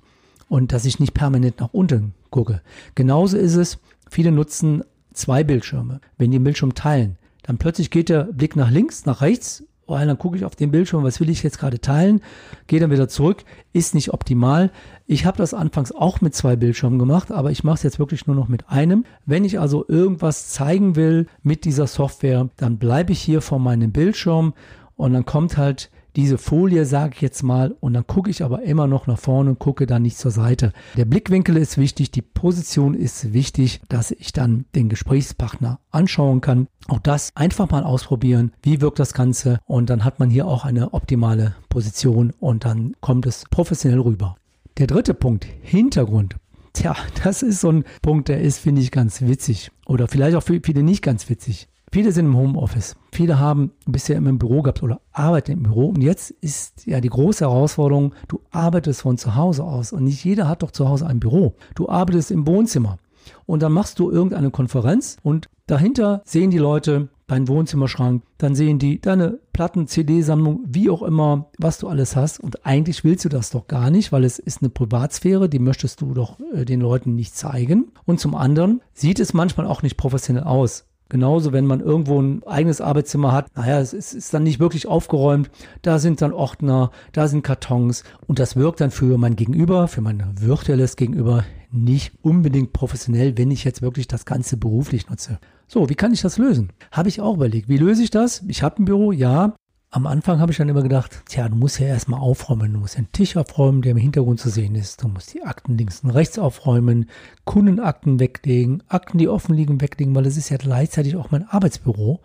und 0.49 0.73
dass 0.73 0.85
ich 0.85 1.01
nicht 1.01 1.15
permanent 1.15 1.61
nach 1.61 1.73
unten 1.73 2.15
gucke. 2.31 2.63
Genauso 2.95 3.37
ist 3.37 3.57
es, 3.57 3.79
viele 4.09 4.31
nutzen 4.31 4.85
zwei 5.13 5.43
Bildschirme. 5.43 6.01
Wenn 6.19 6.31
die 6.31 6.39
den 6.39 6.45
Bildschirm 6.45 6.75
teilen, 6.75 7.19
dann 7.43 7.59
plötzlich 7.59 7.91
geht 7.91 8.09
der 8.09 8.25
Blick 8.25 8.55
nach 8.55 8.71
links, 8.71 9.07
nach 9.07 9.23
rechts 9.23 9.65
weil 9.91 10.07
dann 10.07 10.19
gucke 10.19 10.37
ich 10.37 10.45
auf 10.45 10.57
den 10.57 10.71
Bildschirm, 10.71 11.05
was 11.05 11.21
will 11.21 11.29
ich 11.29 11.43
jetzt 11.43 11.59
gerade 11.59 11.81
teilen, 11.81 12.23
gehe 12.67 12.81
dann 12.81 12.91
wieder 12.91 13.09
zurück, 13.09 13.45
ist 13.73 13.95
nicht 13.95 14.15
optimal. 14.15 14.71
Ich 15.07 15.27
habe 15.27 15.37
das 15.37 15.53
anfangs 15.53 15.93
auch 15.93 16.21
mit 16.21 16.35
zwei 16.35 16.57
Bildschirmen 16.57 16.99
gemacht, 16.99 17.33
aber 17.33 17.51
ich 17.51 17.65
mache 17.65 17.75
es 17.75 17.83
jetzt 17.83 17.99
wirklich 17.99 18.27
nur 18.27 18.37
noch 18.37 18.49
mit 18.49 18.69
einem. 18.71 19.05
Wenn 19.27 19.45
ich 19.45 19.61
also 19.61 19.85
irgendwas 19.87 20.49
zeigen 20.49 20.97
will 20.97 21.27
mit 21.43 21.65
dieser 21.65 21.87
Software, 21.87 22.49
dann 22.57 22.79
bleibe 22.79 23.13
ich 23.13 23.21
hier 23.21 23.43
vor 23.43 23.59
meinem 23.59 23.93
Bildschirm 23.93 24.55
und 24.97 25.13
dann 25.13 25.27
kommt 25.27 25.57
halt 25.57 25.91
diese 26.17 26.39
Folie, 26.39 26.85
sage 26.85 27.15
ich 27.15 27.21
jetzt 27.21 27.43
mal, 27.43 27.77
und 27.81 27.95
dann 27.95 28.07
gucke 28.07 28.31
ich 28.31 28.43
aber 28.43 28.63
immer 28.63 28.87
noch 28.87 29.07
nach 29.07 29.19
vorne 29.19 29.51
und 29.51 29.59
gucke 29.59 29.87
dann 29.87 30.03
nicht 30.03 30.19
zur 30.19 30.31
Seite. 30.31 30.73
Der 30.97 31.05
Blickwinkel 31.05 31.57
ist 31.57 31.79
wichtig, 31.79 32.11
die 32.11 32.23
Position 32.23 32.95
ist 32.95 33.33
wichtig, 33.33 33.81
dass 33.89 34.11
ich 34.11 34.33
dann 34.33 34.65
den 34.75 34.89
Gesprächspartner 34.89 35.81
anschauen 35.91 36.41
kann. 36.41 36.69
Auch 36.89 36.99
das 36.99 37.31
einfach 37.35 37.71
mal 37.71 37.85
ausprobieren, 37.85 38.53
wie 38.63 38.81
wirkt 38.81 38.99
das 38.99 39.13
Ganze 39.13 39.61
und 39.67 39.91
dann 39.91 40.05
hat 40.05 40.19
man 40.19 40.31
hier 40.31 40.47
auch 40.47 40.65
eine 40.65 40.95
optimale 40.95 41.55
Position 41.69 42.33
und 42.41 42.65
dann 42.65 42.95
kommt 43.01 43.27
es 43.27 43.45
professionell 43.51 44.01
rüber. 44.01 44.37
Der 44.79 44.87
dritte 44.87 45.15
Punkt, 45.15 45.47
Hintergrund. 45.63 46.37
Tja, 46.73 46.97
das 47.25 47.43
ist 47.43 47.61
so 47.61 47.71
ein 47.71 47.85
Punkt, 48.03 48.29
der 48.29 48.41
ist, 48.41 48.59
finde 48.59 48.81
ich, 48.81 48.91
ganz 48.91 49.23
witzig. 49.23 49.71
Oder 49.87 50.09
vielleicht 50.09 50.37
auch 50.37 50.43
für 50.43 50.61
viele 50.63 50.83
nicht 50.83 51.03
ganz 51.03 51.29
witzig. 51.29 51.69
Viele 51.93 52.13
sind 52.13 52.27
im 52.27 52.37
Homeoffice. 52.37 52.95
Viele 53.13 53.41
haben 53.41 53.73
bisher 53.85 54.17
immer 54.17 54.31
im 54.31 54.39
Büro 54.39 54.63
gehabt 54.63 54.83
oder 54.83 55.01
arbeiten 55.13 55.53
im 55.53 55.63
Büro. 55.65 55.89
Und 55.89 56.03
jetzt 56.03 56.31
ist 56.31 56.87
ja 56.87 57.01
die 57.01 57.09
große 57.09 57.45
Herausforderung, 57.45 58.15
du 58.29 58.41
arbeitest 58.53 59.03
von 59.03 59.19
zu 59.19 59.35
Hause 59.35 59.65
aus. 59.65 59.93
Und 59.93 60.05
nicht 60.05 60.25
jeder 60.25 60.47
hat 60.47 60.63
doch 60.63 60.71
zu 60.71 60.89
Hause 60.89 61.07
ein 61.07 61.19
Büro. 61.19 61.57
Du 61.75 61.89
arbeitest 61.89 62.31
im 62.31 62.47
Wohnzimmer. 62.47 62.99
Und 63.47 63.63
dann 63.63 63.73
machst 63.73 63.99
du 63.99 64.11
irgendeine 64.11 64.51
Konferenz 64.51 65.17
und 65.23 65.49
dahinter 65.67 66.23
sehen 66.25 66.51
die 66.51 66.59
Leute 66.59 67.09
deinen 67.27 67.49
Wohnzimmerschrank, 67.49 68.23
dann 68.39 68.55
sehen 68.55 68.79
die 68.79 69.01
deine 69.01 69.39
Platten, 69.53 69.87
CD-Sammlung, 69.87 70.65
wie 70.67 70.91
auch 70.91 71.03
immer, 71.03 71.47
was 71.59 71.79
du 71.79 71.89
alles 71.89 72.17
hast. 72.17 72.41
Und 72.41 72.67
eigentlich 72.67 73.05
willst 73.05 73.25
du 73.25 73.29
das 73.29 73.51
doch 73.51 73.69
gar 73.69 73.91
nicht, 73.91 74.11
weil 74.11 74.25
es 74.25 74.39
ist 74.39 74.63
eine 74.63 74.71
Privatsphäre, 74.71 75.49
die 75.49 75.61
möchtest 75.61 76.01
du 76.01 76.13
doch 76.13 76.39
äh, 76.55 76.65
den 76.65 76.81
Leuten 76.81 77.15
nicht 77.15 77.37
zeigen. 77.37 77.93
Und 78.05 78.19
zum 78.19 78.35
anderen 78.35 78.81
sieht 78.95 79.21
es 79.21 79.33
manchmal 79.33 79.67
auch 79.67 79.83
nicht 79.83 79.97
professionell 79.97 80.45
aus. 80.45 80.87
Genauso, 81.11 81.53
wenn 81.53 81.67
man 81.67 81.81
irgendwo 81.81 82.23
ein 82.23 82.43
eigenes 82.47 82.81
Arbeitszimmer 82.81 83.33
hat, 83.33 83.55
naja, 83.57 83.81
es 83.81 83.93
ist, 83.93 84.15
ist, 84.15 84.33
dann 84.33 84.45
nicht 84.45 84.61
wirklich 84.61 84.87
aufgeräumt. 84.87 85.51
Da 85.83 85.99
sind 85.99 86.23
dann 86.23 86.33
Ordner, 86.33 86.93
da 87.13 87.27
sind 87.27 87.43
Kartons 87.43 88.05
und 88.29 88.39
das 88.39 88.55
wirkt 88.55 88.81
dann 88.81 88.93
für 88.93 89.19
mein 89.19 89.35
Gegenüber, 89.35 89.89
für 89.89 90.01
mein 90.01 90.25
virtuelles 90.41 90.95
Gegenüber 90.95 91.45
nicht 91.73 92.13
unbedingt 92.23 92.73
professionell, 92.73 93.37
wenn 93.37 93.51
ich 93.51 93.65
jetzt 93.65 93.83
wirklich 93.83 94.07
das 94.07 94.25
Ganze 94.25 94.57
beruflich 94.57 95.11
nutze. 95.11 95.41
So, 95.67 95.89
wie 95.89 95.95
kann 95.97 96.13
ich 96.13 96.21
das 96.21 96.39
lösen? 96.39 96.71
Habe 96.93 97.09
ich 97.09 97.21
auch 97.21 97.35
überlegt. 97.35 97.69
Wie 97.69 97.77
löse 97.77 98.05
ich 98.05 98.11
das? 98.11 98.43
Ich 98.47 98.63
habe 98.63 98.81
ein 98.81 98.85
Büro, 98.85 99.11
ja, 99.11 99.55
am 99.93 100.07
Anfang 100.07 100.39
habe 100.39 100.53
ich 100.53 100.59
dann 100.59 100.69
immer 100.69 100.85
gedacht, 100.85 101.23
tja, 101.27 101.49
du 101.49 101.57
musst 101.57 101.81
ja 101.81 101.89
erstmal 101.89 102.21
aufräumen. 102.21 102.73
Du 102.73 102.79
musst 102.79 102.97
den 102.97 103.11
Tisch 103.11 103.37
aufräumen, 103.37 103.83
der 103.83 103.93
im 103.93 103.97
Hintergrund 103.97 104.39
zu 104.39 104.49
sehen 104.49 104.77
ist. 104.77 105.03
Du 105.03 105.09
musst 105.09 105.35
die 105.35 105.43
Akten 105.43 105.77
links 105.77 106.01
und 106.05 106.11
rechts 106.11 106.39
aufräumen, 106.39 107.11
Kundenakten 107.45 108.21
weglegen, 108.21 108.85
Akten, 108.87 109.19
die 109.19 109.29
offen 109.29 109.55
liegen, 109.55 109.81
weglegen, 109.81 110.15
weil 110.15 110.27
es 110.27 110.37
ist 110.37 110.49
ja 110.49 110.59
gleichzeitig 110.59 111.17
auch 111.17 111.33
mein 111.33 111.49
Arbeitsbüro 111.49 112.21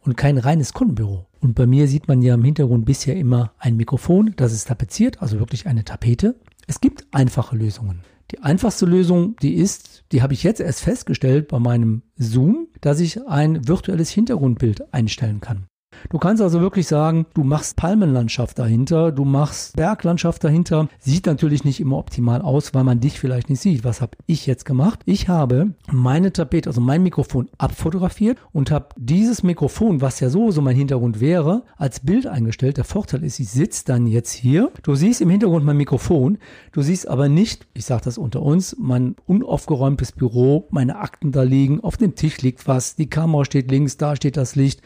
und 0.00 0.16
kein 0.16 0.38
reines 0.38 0.72
Kundenbüro. 0.72 1.26
Und 1.40 1.54
bei 1.54 1.66
mir 1.66 1.86
sieht 1.86 2.08
man 2.08 2.22
ja 2.22 2.34
im 2.34 2.44
Hintergrund 2.44 2.86
bisher 2.86 3.16
immer 3.16 3.52
ein 3.58 3.76
Mikrofon, 3.76 4.32
das 4.36 4.54
ist 4.54 4.68
tapeziert, 4.68 5.20
also 5.20 5.38
wirklich 5.38 5.66
eine 5.66 5.84
Tapete. 5.84 6.36
Es 6.66 6.80
gibt 6.80 7.06
einfache 7.12 7.56
Lösungen. 7.56 8.00
Die 8.30 8.38
einfachste 8.38 8.86
Lösung, 8.86 9.36
die 9.42 9.54
ist, 9.54 10.04
die 10.12 10.22
habe 10.22 10.32
ich 10.32 10.42
jetzt 10.42 10.60
erst 10.60 10.80
festgestellt 10.80 11.48
bei 11.48 11.58
meinem 11.58 12.02
Zoom, 12.16 12.68
dass 12.80 13.00
ich 13.00 13.26
ein 13.28 13.68
virtuelles 13.68 14.10
Hintergrundbild 14.10 14.94
einstellen 14.94 15.40
kann. 15.40 15.66
Du 16.10 16.18
kannst 16.18 16.42
also 16.42 16.60
wirklich 16.60 16.86
sagen, 16.86 17.26
du 17.34 17.44
machst 17.44 17.76
Palmenlandschaft 17.76 18.58
dahinter, 18.58 19.12
du 19.12 19.24
machst 19.24 19.76
Berglandschaft 19.76 20.44
dahinter. 20.44 20.88
Sieht 20.98 21.26
natürlich 21.26 21.64
nicht 21.64 21.80
immer 21.80 21.98
optimal 21.98 22.42
aus, 22.42 22.74
weil 22.74 22.84
man 22.84 23.00
dich 23.00 23.18
vielleicht 23.18 23.50
nicht 23.50 23.60
sieht. 23.60 23.84
Was 23.84 24.00
habe 24.00 24.16
ich 24.26 24.46
jetzt 24.46 24.64
gemacht? 24.64 25.00
Ich 25.04 25.28
habe 25.28 25.74
meine 25.90 26.32
Tapete, 26.32 26.68
also 26.68 26.80
mein 26.80 27.02
Mikrofon 27.02 27.48
abfotografiert 27.58 28.38
und 28.52 28.70
habe 28.70 28.88
dieses 28.96 29.42
Mikrofon, 29.42 30.00
was 30.00 30.20
ja 30.20 30.28
so 30.28 30.50
so 30.50 30.62
mein 30.62 30.76
Hintergrund 30.76 31.20
wäre, 31.20 31.62
als 31.76 32.00
Bild 32.00 32.26
eingestellt. 32.26 32.76
Der 32.76 32.84
Vorteil 32.84 33.24
ist, 33.24 33.40
ich 33.40 33.50
sitze 33.50 33.84
dann 33.86 34.06
jetzt 34.06 34.32
hier. 34.32 34.70
Du 34.82 34.94
siehst 34.94 35.20
im 35.20 35.30
Hintergrund 35.30 35.64
mein 35.64 35.76
Mikrofon. 35.76 36.38
Du 36.72 36.82
siehst 36.82 37.08
aber 37.08 37.28
nicht, 37.28 37.66
ich 37.74 37.84
sage 37.84 38.02
das 38.04 38.18
unter 38.18 38.42
uns, 38.42 38.76
mein 38.78 39.16
unaufgeräumtes 39.26 40.12
Büro, 40.12 40.66
meine 40.70 40.96
Akten 40.96 41.32
da 41.32 41.42
liegen, 41.42 41.80
auf 41.80 41.96
dem 41.96 42.14
Tisch 42.14 42.40
liegt 42.42 42.66
was, 42.66 42.96
die 42.96 43.08
Kamera 43.08 43.44
steht 43.44 43.70
links, 43.70 43.96
da 43.96 44.16
steht 44.16 44.36
das 44.36 44.56
Licht. 44.56 44.82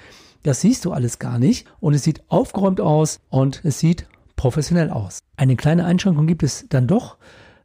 Das 0.47 0.61
siehst 0.61 0.85
du 0.85 0.93
alles 0.93 1.19
gar 1.19 1.41
nicht 1.41 1.67
und 1.81 1.95
es 1.95 2.05
sieht 2.05 2.23
aufgeräumt 2.29 2.81
aus 2.81 3.19
und 3.31 3.63
es 3.65 3.81
sieht 3.81 4.07
professionell 4.37 4.91
aus. 4.91 5.19
Eine 5.37 5.57
kleine 5.57 5.85
Einschränkung 5.85 6.29
gibt 6.29 6.45
es 6.45 6.67
dann 6.69 6.87
doch. 6.87 7.17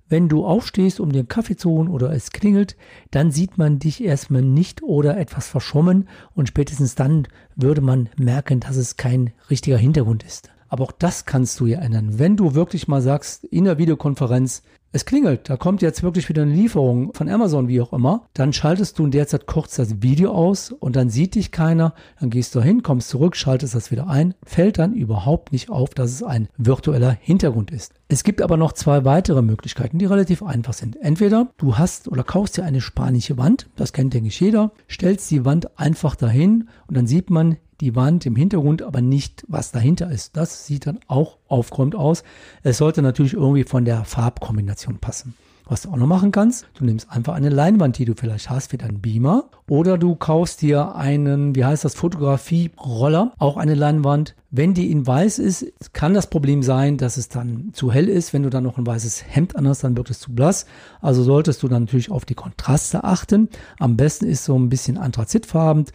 Wenn 0.09 0.29
du 0.29 0.43
aufstehst, 0.47 0.99
um 0.99 1.11
den 1.11 1.27
Kaffee 1.27 1.55
zu 1.55 1.69
holen 1.69 1.89
oder 1.89 2.11
es 2.11 2.31
klingelt, 2.31 2.75
dann 3.11 3.29
sieht 3.29 3.59
man 3.59 3.77
dich 3.77 4.03
erstmal 4.03 4.41
nicht 4.41 4.81
oder 4.81 5.15
etwas 5.17 5.47
verschwommen 5.47 6.09
und 6.33 6.47
spätestens 6.47 6.95
dann 6.95 7.27
würde 7.55 7.81
man 7.81 8.09
merken, 8.17 8.61
dass 8.61 8.77
es 8.77 8.97
kein 8.97 9.31
richtiger 9.51 9.77
Hintergrund 9.77 10.23
ist. 10.23 10.49
Aber 10.67 10.85
auch 10.85 10.91
das 10.91 11.25
kannst 11.25 11.59
du 11.59 11.67
ja 11.67 11.81
ändern. 11.81 12.17
Wenn 12.17 12.35
du 12.35 12.55
wirklich 12.55 12.87
mal 12.87 13.03
sagst, 13.03 13.43
in 13.43 13.65
der 13.65 13.77
Videokonferenz, 13.77 14.63
es 14.93 15.05
klingelt, 15.05 15.49
da 15.49 15.55
kommt 15.55 15.81
jetzt 15.81 16.03
wirklich 16.03 16.27
wieder 16.27 16.41
eine 16.41 16.53
Lieferung 16.53 17.13
von 17.13 17.29
Amazon, 17.29 17.69
wie 17.69 17.79
auch 17.79 17.93
immer, 17.93 18.27
dann 18.33 18.51
schaltest 18.51 18.99
du 18.99 19.05
in 19.05 19.11
der 19.11 19.25
Zeit 19.25 19.47
kurz 19.47 19.75
das 19.77 20.01
Video 20.01 20.31
aus 20.31 20.71
und 20.71 20.97
dann 20.97 21.09
sieht 21.09 21.35
dich 21.35 21.51
keiner, 21.51 21.93
dann 22.19 22.29
gehst 22.29 22.53
du 22.55 22.61
hin, 22.61 22.83
kommst 22.83 23.07
zurück, 23.07 23.37
schaltest 23.37 23.73
das 23.73 23.91
wieder 23.91 24.09
ein, 24.09 24.33
fällt 24.43 24.79
dann 24.79 24.93
überhaupt 24.93 25.53
nicht 25.53 25.69
auf, 25.69 25.91
dass 25.91 26.11
es 26.11 26.23
ein 26.23 26.49
virtueller 26.57 27.17
Hintergrund 27.21 27.71
ist. 27.71 27.93
Es 28.09 28.25
gibt 28.25 28.41
aber 28.41 28.57
noch 28.57 28.73
zwei 28.73 29.05
weitere 29.05 29.41
Möglichkeiten, 29.41 29.97
die 29.97 30.05
relativ 30.05 30.43
einfach 30.43 30.73
sind. 30.73 30.97
Entweder 31.01 31.47
du 31.55 31.77
hast 31.77 32.09
oder 32.09 32.23
kaufst 32.23 32.57
dir 32.57 32.65
eine 32.65 32.81
spanische 32.81 33.37
Wand, 33.37 33.69
das 33.77 33.93
kennt 33.93 34.13
denke 34.13 34.27
ich 34.27 34.39
jeder, 34.41 34.71
stellst 34.89 35.31
die 35.31 35.45
Wand 35.45 35.79
einfach 35.79 36.15
dahin 36.15 36.67
und 36.87 36.97
dann 36.97 37.07
sieht 37.07 37.29
man 37.29 37.55
die 37.81 37.95
Wand 37.95 38.25
im 38.25 38.35
Hintergrund, 38.35 38.83
aber 38.83 39.01
nicht, 39.01 39.43
was 39.47 39.71
dahinter 39.71 40.09
ist. 40.11 40.37
Das 40.37 40.65
sieht 40.65 40.85
dann 40.85 40.99
auch 41.07 41.37
aufgeräumt 41.47 41.95
aus. 41.95 42.23
Es 42.63 42.77
sollte 42.77 43.01
natürlich 43.01 43.33
irgendwie 43.33 43.63
von 43.63 43.85
der 43.85 44.05
Farbkombination 44.05 44.99
passen. 44.99 45.33
Was 45.71 45.83
du 45.83 45.89
auch 45.91 45.95
noch 45.95 46.07
machen 46.07 46.31
kannst, 46.31 46.67
du 46.73 46.83
nimmst 46.83 47.09
einfach 47.09 47.33
eine 47.33 47.47
Leinwand, 47.47 47.97
die 47.97 48.03
du 48.03 48.13
vielleicht 48.13 48.49
hast, 48.49 48.73
wie 48.73 48.77
dein 48.77 48.99
Beamer. 48.99 49.45
Oder 49.69 49.97
du 49.97 50.15
kaufst 50.15 50.61
dir 50.61 50.95
einen, 50.95 51.55
wie 51.55 51.63
heißt 51.63 51.85
das, 51.85 51.95
Fotografie-Roller, 51.95 53.31
auch 53.37 53.55
eine 53.55 53.75
Leinwand. 53.75 54.35
Wenn 54.49 54.73
die 54.73 54.91
in 54.91 55.07
weiß 55.07 55.39
ist, 55.39 55.71
kann 55.93 56.13
das 56.13 56.29
Problem 56.29 56.61
sein, 56.61 56.97
dass 56.97 57.15
es 57.15 57.29
dann 57.29 57.69
zu 57.71 57.89
hell 57.89 58.09
ist. 58.09 58.33
Wenn 58.33 58.43
du 58.43 58.49
dann 58.49 58.65
noch 58.65 58.77
ein 58.77 58.85
weißes 58.85 59.23
Hemd 59.29 59.55
anhast, 59.55 59.85
dann 59.85 59.95
wird 59.95 60.09
es 60.09 60.19
zu 60.19 60.35
blass. 60.35 60.65
Also 60.99 61.23
solltest 61.23 61.63
du 61.63 61.69
dann 61.69 61.83
natürlich 61.83 62.11
auf 62.11 62.25
die 62.25 62.35
Kontraste 62.35 63.05
achten. 63.05 63.47
Am 63.79 63.95
besten 63.95 64.25
ist 64.25 64.43
so 64.43 64.59
ein 64.59 64.67
bisschen 64.67 64.97
anthrazitfarben 64.97 65.85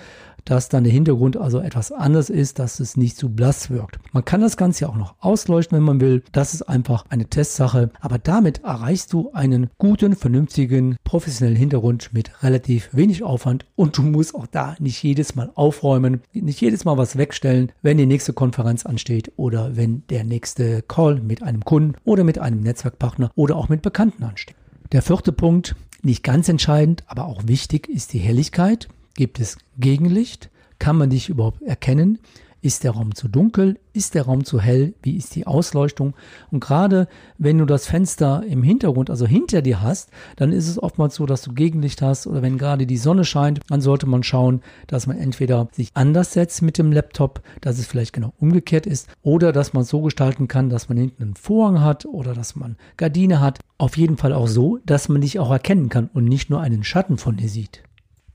dass 0.46 0.70
dann 0.70 0.84
der 0.84 0.92
Hintergrund 0.92 1.36
also 1.36 1.60
etwas 1.60 1.92
anders 1.92 2.30
ist, 2.30 2.58
dass 2.58 2.80
es 2.80 2.96
nicht 2.96 3.18
zu 3.18 3.28
blass 3.28 3.68
wirkt. 3.68 3.98
Man 4.12 4.24
kann 4.24 4.40
das 4.40 4.56
Ganze 4.56 4.82
ja 4.82 4.88
auch 4.88 4.96
noch 4.96 5.16
ausleuchten, 5.20 5.76
wenn 5.76 5.84
man 5.84 6.00
will. 6.00 6.22
Das 6.32 6.54
ist 6.54 6.62
einfach 6.62 7.04
eine 7.10 7.26
Testsache. 7.26 7.90
Aber 8.00 8.18
damit 8.18 8.64
erreichst 8.64 9.12
du 9.12 9.30
einen 9.32 9.68
guten, 9.76 10.16
vernünftigen, 10.16 10.96
professionellen 11.04 11.56
Hintergrund 11.56 12.10
mit 12.12 12.42
relativ 12.42 12.88
wenig 12.92 13.22
Aufwand 13.22 13.66
und 13.74 13.98
du 13.98 14.02
musst 14.02 14.34
auch 14.34 14.46
da 14.46 14.76
nicht 14.78 15.02
jedes 15.02 15.34
Mal 15.34 15.50
aufräumen, 15.54 16.22
nicht 16.32 16.60
jedes 16.60 16.84
Mal 16.84 16.96
was 16.96 17.18
wegstellen, 17.18 17.72
wenn 17.82 17.98
die 17.98 18.06
nächste 18.06 18.32
Konferenz 18.32 18.86
ansteht 18.86 19.32
oder 19.36 19.76
wenn 19.76 20.04
der 20.08 20.24
nächste 20.24 20.82
Call 20.82 21.20
mit 21.20 21.42
einem 21.42 21.64
Kunden 21.64 21.94
oder 22.04 22.24
mit 22.24 22.38
einem 22.38 22.60
Netzwerkpartner 22.60 23.30
oder 23.34 23.56
auch 23.56 23.68
mit 23.68 23.82
Bekannten 23.82 24.22
ansteht. 24.22 24.56
Der 24.92 25.02
vierte 25.02 25.32
Punkt, 25.32 25.74
nicht 26.02 26.22
ganz 26.22 26.48
entscheidend, 26.48 27.02
aber 27.08 27.26
auch 27.26 27.42
wichtig, 27.46 27.88
ist 27.88 28.12
die 28.12 28.18
Helligkeit. 28.18 28.88
Gibt 29.16 29.40
es 29.40 29.56
Gegenlicht? 29.78 30.50
Kann 30.78 30.96
man 30.96 31.08
dich 31.08 31.30
überhaupt 31.30 31.62
erkennen? 31.62 32.18
Ist 32.60 32.84
der 32.84 32.90
Raum 32.90 33.14
zu 33.14 33.28
dunkel? 33.28 33.78
Ist 33.94 34.14
der 34.14 34.24
Raum 34.24 34.44
zu 34.44 34.60
hell? 34.60 34.92
Wie 35.02 35.16
ist 35.16 35.34
die 35.36 35.46
Ausleuchtung? 35.46 36.14
Und 36.50 36.60
gerade 36.60 37.08
wenn 37.38 37.56
du 37.56 37.64
das 37.64 37.86
Fenster 37.86 38.42
im 38.46 38.62
Hintergrund, 38.62 39.08
also 39.08 39.26
hinter 39.26 39.62
dir 39.62 39.80
hast, 39.80 40.10
dann 40.36 40.52
ist 40.52 40.68
es 40.68 40.82
oftmals 40.82 41.14
so, 41.14 41.24
dass 41.24 41.40
du 41.40 41.54
Gegenlicht 41.54 42.02
hast 42.02 42.26
oder 42.26 42.42
wenn 42.42 42.58
gerade 42.58 42.86
die 42.86 42.98
Sonne 42.98 43.24
scheint, 43.24 43.60
dann 43.68 43.80
sollte 43.80 44.06
man 44.06 44.22
schauen, 44.22 44.60
dass 44.86 45.06
man 45.06 45.16
entweder 45.16 45.68
sich 45.72 45.92
anders 45.94 46.34
setzt 46.34 46.60
mit 46.60 46.76
dem 46.76 46.92
Laptop, 46.92 47.40
dass 47.62 47.78
es 47.78 47.86
vielleicht 47.86 48.12
genau 48.12 48.34
umgekehrt 48.38 48.84
ist 48.84 49.08
oder 49.22 49.52
dass 49.52 49.72
man 49.72 49.84
es 49.84 49.88
so 49.88 50.02
gestalten 50.02 50.46
kann, 50.46 50.68
dass 50.68 50.90
man 50.90 50.98
hinten 50.98 51.22
einen 51.22 51.36
Vorhang 51.36 51.80
hat 51.80 52.04
oder 52.04 52.34
dass 52.34 52.54
man 52.54 52.76
Gardine 52.98 53.40
hat. 53.40 53.60
Auf 53.78 53.96
jeden 53.96 54.18
Fall 54.18 54.34
auch 54.34 54.48
so, 54.48 54.78
dass 54.84 55.08
man 55.08 55.22
dich 55.22 55.38
auch 55.38 55.50
erkennen 55.50 55.88
kann 55.88 56.10
und 56.12 56.24
nicht 56.24 56.50
nur 56.50 56.60
einen 56.60 56.84
Schatten 56.84 57.16
von 57.16 57.36
dir 57.36 57.48
sieht. 57.48 57.82